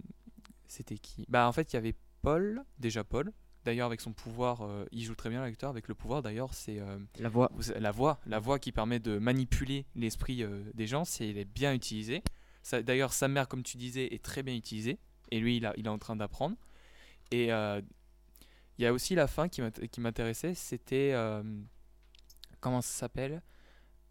C'était 0.66 0.98
qui? 0.98 1.24
Bah, 1.28 1.48
en 1.48 1.52
fait, 1.52 1.72
il 1.72 1.76
y 1.76 1.78
avait 1.78 1.94
Paul, 2.22 2.62
déjà 2.78 3.04
Paul. 3.04 3.32
D'ailleurs, 3.64 3.86
avec 3.86 4.00
son 4.00 4.12
pouvoir, 4.12 4.62
euh, 4.62 4.84
il 4.92 5.02
joue 5.02 5.14
très 5.16 5.28
bien 5.30 5.40
l'acteur. 5.40 5.70
Avec 5.70 5.88
le 5.88 5.94
pouvoir, 5.94 6.22
d'ailleurs, 6.22 6.54
c'est. 6.54 6.78
euh, 6.78 6.98
La 7.18 7.28
voix. 7.28 7.50
la 7.78 7.90
voix, 7.90 8.20
la 8.26 8.38
voix 8.38 8.58
qui 8.58 8.72
permet 8.72 9.00
de 9.00 9.18
manipuler 9.18 9.86
l'esprit 9.94 10.44
des 10.74 10.86
gens, 10.86 11.04
c'est 11.04 11.28
elle 11.28 11.38
est 11.38 11.44
bien 11.44 11.72
utilisée. 11.74 12.22
Ça- 12.62 12.82
D'ailleurs, 12.82 13.12
sa 13.12 13.28
mère, 13.28 13.48
comme 13.48 13.62
tu 13.62 13.76
disais, 13.76 14.12
est 14.14 14.22
très 14.22 14.42
bien 14.42 14.54
utilisée. 14.54 14.98
Et 15.32 15.40
lui, 15.40 15.56
il, 15.56 15.66
a- 15.66 15.74
il 15.76 15.86
est 15.86 15.90
en 15.90 15.98
train 15.98 16.14
d'apprendre. 16.16 16.56
Et 17.32 17.46
il 17.46 18.82
y 18.82 18.86
a 18.86 18.92
aussi 18.92 19.14
la 19.14 19.26
fin 19.26 19.48
qui 19.48 19.62
m'int- 19.62 19.86
qui 19.90 20.00
m'intéressait. 20.00 20.54
C'était 20.54 21.12
comment 22.66 22.82
ça 22.82 22.92
s'appelle 22.98 23.42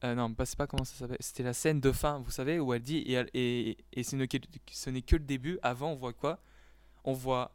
Euh, 0.06 0.16
Non, 0.16 0.34
c'est 0.46 0.58
pas 0.58 0.66
comment 0.68 0.86
ça 0.86 0.96
s'appelle. 0.96 1.18
C'était 1.20 1.44
la 1.44 1.54
scène 1.54 1.82
de 1.82 1.92
fin, 1.92 2.20
vous 2.20 2.32
savez, 2.32 2.58
où 2.60 2.74
elle 2.74 2.82
dit 2.82 2.98
et, 3.00 3.14
elle- 3.14 3.30
et, 3.34 3.78
et 3.92 4.04
ce 4.04 4.16
n'est 4.16 4.28
que 5.02 5.16
le 5.18 5.26
début. 5.26 5.60
Avant, 5.62 5.92
on 5.92 5.96
voit 5.96 6.14
quoi? 6.14 6.40
On 7.04 7.12
voit 7.14 7.52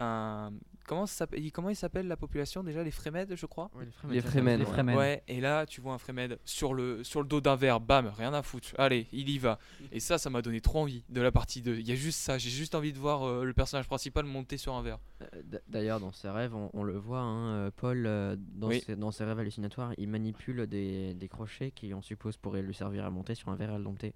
un 0.00 0.52
comment 0.86 1.06
ça 1.06 1.14
s'appelle 1.16 1.52
Comment 1.52 1.70
il 1.70 1.76
s'appelle 1.76 2.06
la 2.08 2.16
population 2.16 2.62
déjà 2.62 2.82
Les 2.82 2.90
Frémèdes, 2.90 3.34
je 3.36 3.46
crois. 3.46 3.70
Les 4.08 4.20
Fremen. 4.20 4.60
Les 4.60 4.94
ouais. 4.94 5.22
Et 5.28 5.40
là, 5.40 5.66
tu 5.66 5.80
vois 5.80 5.94
un 5.94 5.98
Fremen 5.98 6.36
sur 6.44 6.74
le, 6.74 7.02
sur 7.04 7.20
le 7.22 7.28
dos 7.28 7.40
d'un 7.40 7.56
verre, 7.56 7.80
bam, 7.80 8.06
rien 8.16 8.32
à 8.34 8.42
foutre. 8.42 8.68
Allez, 8.78 9.06
il 9.12 9.28
y 9.28 9.38
va. 9.38 9.58
Et 9.92 10.00
ça, 10.00 10.18
ça 10.18 10.30
m'a 10.30 10.42
donné 10.42 10.60
trop 10.60 10.80
envie 10.80 11.04
de 11.08 11.20
la 11.20 11.32
partie 11.32 11.62
2. 11.62 11.76
Il 11.78 11.88
y 11.88 11.92
a 11.92 11.94
juste 11.94 12.18
ça, 12.20 12.38
j'ai 12.38 12.50
juste 12.50 12.74
envie 12.74 12.92
de 12.92 12.98
voir 12.98 13.24
euh, 13.24 13.44
le 13.44 13.52
personnage 13.52 13.86
principal 13.86 14.24
monter 14.24 14.56
sur 14.56 14.74
un 14.74 14.82
verre. 14.82 14.98
Euh, 15.22 15.58
D'ailleurs, 15.68 16.00
dans 16.00 16.12
ses 16.12 16.28
rêves, 16.30 16.54
on, 16.54 16.70
on 16.72 16.82
le 16.84 16.96
voit, 16.96 17.20
hein, 17.20 17.48
euh, 17.54 17.70
Paul, 17.74 18.04
euh, 18.06 18.36
dans, 18.38 18.68
Oui. 18.68 18.82
ses, 18.86 18.96
dans 18.96 19.10
ses 19.10 19.24
rêves 19.24 19.38
hallucinatoires, 19.38 19.92
il 19.98 20.08
manipule 20.08 20.66
des, 20.66 21.14
des 21.14 21.28
crochets 21.28 21.70
qui, 21.70 21.92
on 21.94 22.02
suppose, 22.02 22.36
pourraient 22.36 22.62
lui 22.62 22.74
servir 22.74 23.04
à 23.04 23.10
monter 23.10 23.34
sur 23.34 23.48
un 23.50 23.56
verre 23.56 23.72
à 23.72 23.78
le 23.78 23.84
dompter. 23.84 24.14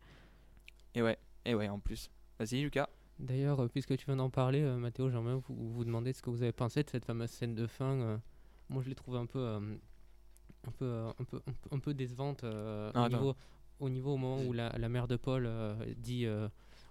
Et 0.94 1.02
ouais, 1.02 1.18
et 1.44 1.54
ouais, 1.54 1.68
en 1.68 1.78
plus. 1.78 2.10
Vas-y, 2.38 2.62
Lucas. 2.62 2.88
D'ailleurs, 3.20 3.60
euh, 3.60 3.68
puisque 3.68 3.96
tu 3.96 4.06
viens 4.06 4.16
d'en 4.16 4.30
parler, 4.30 4.62
euh, 4.62 4.76
Mathéo, 4.76 5.10
j'aimerais 5.10 5.34
vous, 5.34 5.72
vous 5.72 5.84
demander 5.84 6.12
ce 6.12 6.22
que 6.22 6.30
vous 6.30 6.42
avez 6.42 6.52
pensé 6.52 6.82
de 6.82 6.90
cette 6.90 7.04
fameuse 7.04 7.30
scène 7.30 7.54
de 7.54 7.66
fin. 7.66 7.92
euh. 7.92 8.16
moi, 8.68 8.82
je 8.82 8.88
l'ai 8.88 8.94
trouvée 8.94 9.18
un 9.18 9.26
peu, 9.26 9.46
un 10.66 10.70
peu, 10.78 11.04
un 11.18 11.24
peu, 11.24 11.40
un 11.70 11.78
peu, 11.78 11.94
décevante 11.94 12.44
Ah, 12.44 13.06
au, 13.06 13.08
niveau, 13.08 13.34
au 13.78 13.88
niveau 13.88 14.12
au 14.14 14.16
moment 14.16 14.42
où 14.42 14.52
la, 14.52 14.70
la 14.78 14.88
mère 14.88 15.06
de 15.06 15.16
Paul 15.16 15.48
dit 15.96 16.26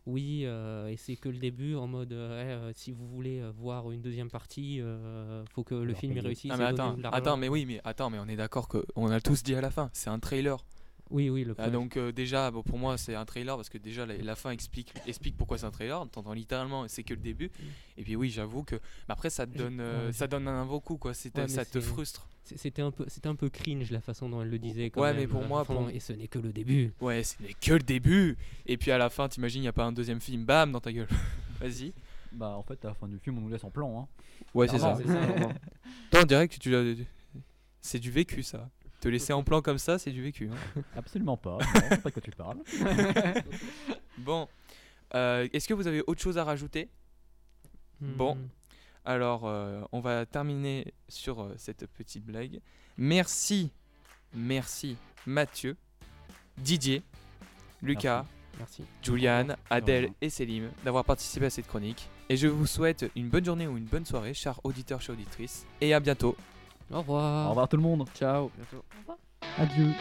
oui, 0.09 0.43
euh, 0.45 0.87
et 0.87 0.97
c'est 0.97 1.15
que 1.15 1.29
le 1.29 1.37
début, 1.37 1.75
en 1.75 1.87
mode 1.87 2.13
euh, 2.13 2.69
Eh, 2.71 2.73
si 2.73 2.91
vous 2.91 3.07
voulez 3.07 3.41
voir 3.57 3.91
une 3.91 4.01
deuxième 4.01 4.29
partie, 4.29 4.81
euh, 4.81 5.45
faut 5.53 5.63
que 5.63 5.75
le 5.75 5.89
Alors, 5.89 5.99
film 5.99 6.17
réussisse. 6.17 6.51
Ah, 6.53 6.57
mais 6.57 6.63
attends, 6.65 6.97
attends, 7.11 7.37
mais 7.37 7.47
oui, 7.47 7.65
mais 7.65 7.79
attends, 7.83 8.09
mais 8.09 8.17
on 8.19 8.27
est 8.27 8.35
d'accord 8.35 8.67
que 8.67 8.83
on 8.95 9.11
a 9.11 9.21
tous 9.21 9.43
dit 9.43 9.55
à 9.55 9.61
la 9.61 9.69
fin, 9.69 9.89
c'est 9.93 10.09
un 10.09 10.19
trailer. 10.19 10.63
Oui, 11.11 11.29
oui, 11.29 11.43
le 11.43 11.51
Ah, 11.57 11.63
premier- 11.63 11.71
donc 11.71 11.97
euh, 11.97 12.11
déjà, 12.11 12.51
bon, 12.51 12.61
pour 12.61 12.77
moi, 12.77 12.97
c'est 12.97 13.15
un 13.15 13.25
trailer 13.25 13.55
parce 13.55 13.69
que 13.69 13.77
déjà 13.79 14.05
la, 14.05 14.15
la 14.17 14.35
fin 14.35 14.51
explique, 14.51 14.93
explique 15.07 15.35
pourquoi 15.37 15.57
c'est 15.57 15.65
un 15.65 15.71
trailer. 15.71 16.07
T'entends 16.09 16.33
littéralement, 16.33 16.87
c'est 16.87 17.03
que 17.03 17.13
le 17.15 17.19
début. 17.19 17.49
Et 17.97 18.03
puis 18.03 18.15
oui, 18.15 18.29
j'avoue 18.29 18.63
que, 18.63 18.75
mais 18.75 18.81
après, 19.13 19.29
ça 19.29 19.47
te 19.47 19.57
donne, 19.57 19.79
euh, 19.79 20.07
ouais, 20.07 20.13
ça 20.13 20.27
donne 20.27 20.47
un 20.47 20.65
beau 20.65 20.79
coup, 20.79 20.97
quoi. 20.97 21.11
Ouais, 21.35 21.47
ça 21.47 21.65
te 21.65 21.79
frustre. 21.81 22.27
C'était 22.55 22.81
un 22.81 22.89
peu, 22.91 23.05
c'était 23.07 23.27
un 23.27 23.35
peu 23.35 23.49
cringe 23.49 23.91
la 23.91 24.01
façon 24.01 24.27
dont 24.29 24.41
elle 24.41 24.49
le 24.49 24.57
disait. 24.59 24.89
Quand 24.89 25.01
Ouais, 25.01 25.09
même, 25.11 25.21
mais 25.21 25.27
pour 25.27 25.41
euh, 25.43 25.47
moi, 25.47 25.61
enfin, 25.61 25.75
pour- 25.75 25.89
et 25.89 25.99
ce 25.99 26.13
n'est 26.13 26.27
que 26.27 26.39
le 26.39 26.51
début. 26.51 26.91
Ouais, 26.99 27.23
ce 27.23 27.35
n'est 27.43 27.53
que 27.53 27.73
le 27.73 27.79
début. 27.79 28.37
Et 28.65 28.77
puis 28.77 28.89
à 28.91 28.97
la 28.97 29.09
fin, 29.09 29.27
t'imagines, 29.29 29.59
il 29.61 29.63
n'y 29.63 29.67
a 29.67 29.73
pas 29.73 29.85
un 29.85 29.91
deuxième 29.91 30.19
film, 30.19 30.45
bam, 30.45 30.71
dans 30.71 30.79
ta 30.79 30.91
gueule. 30.91 31.07
Vas-y. 31.59 31.93
Bah 32.31 32.49
en 32.55 32.61
fait 32.63 32.83
à 32.85 32.89
la 32.89 32.93
fin 32.93 33.07
du 33.07 33.17
film 33.17 33.39
on 33.39 33.41
nous 33.41 33.49
laisse 33.49 33.63
en 33.63 33.71
plan. 33.71 34.01
Hein. 34.01 34.07
Ouais, 34.53 34.67
c'est 34.67 34.77
ça. 34.77 34.95
Toi, 36.11 36.21
on 36.21 36.25
dirait 36.25 36.47
que 36.47 36.57
tu 36.57 36.69
l'as- 36.69 37.03
C'est 37.81 37.99
du 37.99 38.11
vécu, 38.11 38.43
ça. 38.43 38.69
Te 38.99 39.07
laisser 39.07 39.31
en 39.33 39.43
plan 39.43 39.61
comme 39.61 39.77
ça, 39.77 39.97
c'est 39.97 40.11
du 40.11 40.21
vécu. 40.21 40.49
hein. 40.51 40.81
Absolument 40.95 41.37
pas. 41.37 41.51
Non, 41.51 41.59
je 41.75 41.79
sais 41.95 41.97
pas 42.01 42.09
de 42.09 42.13
quoi 42.13 42.21
tu 42.21 42.31
parles. 42.31 42.57
Bon. 44.17 44.47
Euh, 45.15 45.47
Est-ce 45.53 45.67
que 45.67 45.73
vous 45.73 45.87
avez 45.87 46.03
autre 46.05 46.21
chose 46.21 46.37
à 46.37 46.43
rajouter? 46.43 46.89
Bon. 48.01 48.35
Hmm. 48.35 48.47
Alors, 49.05 49.47
euh, 49.47 49.81
on 49.93 50.01
va 50.01 50.25
terminer 50.25 50.93
sur 51.07 51.41
euh, 51.41 51.53
cette 51.57 51.85
petite 51.87 52.25
blague. 52.25 52.59
Merci, 52.97 53.71
merci 54.33 54.97
Mathieu, 55.25 55.77
Didier, 56.57 57.01
Lucas, 57.81 58.25
Merci. 58.57 58.83
Juliane, 59.01 59.55
Adèle 59.69 60.05
rien. 60.05 60.13
et 60.21 60.29
Selim 60.29 60.69
d'avoir 60.83 61.05
participé 61.05 61.45
à 61.45 61.49
cette 61.49 61.67
chronique. 61.67 62.09
Et 62.27 62.35
je 62.35 62.47
vous 62.47 62.67
souhaite 62.67 63.09
une 63.15 63.29
bonne 63.29 63.45
journée 63.45 63.67
ou 63.67 63.77
une 63.77 63.85
bonne 63.85 64.05
soirée, 64.05 64.33
chers 64.33 64.59
auditeurs, 64.65 65.01
chers 65.01 65.15
auditrices. 65.15 65.65
Et 65.79 65.93
à 65.93 65.99
bientôt. 66.01 66.35
Au 66.91 66.99
revoir. 66.99 67.45
Au 67.45 67.49
revoir 67.49 67.67
tout 67.67 67.77
le 67.77 67.83
monde. 67.83 68.07
Ciao. 68.15 68.49
Bientôt. 68.55 68.83
Adieu. 69.57 69.93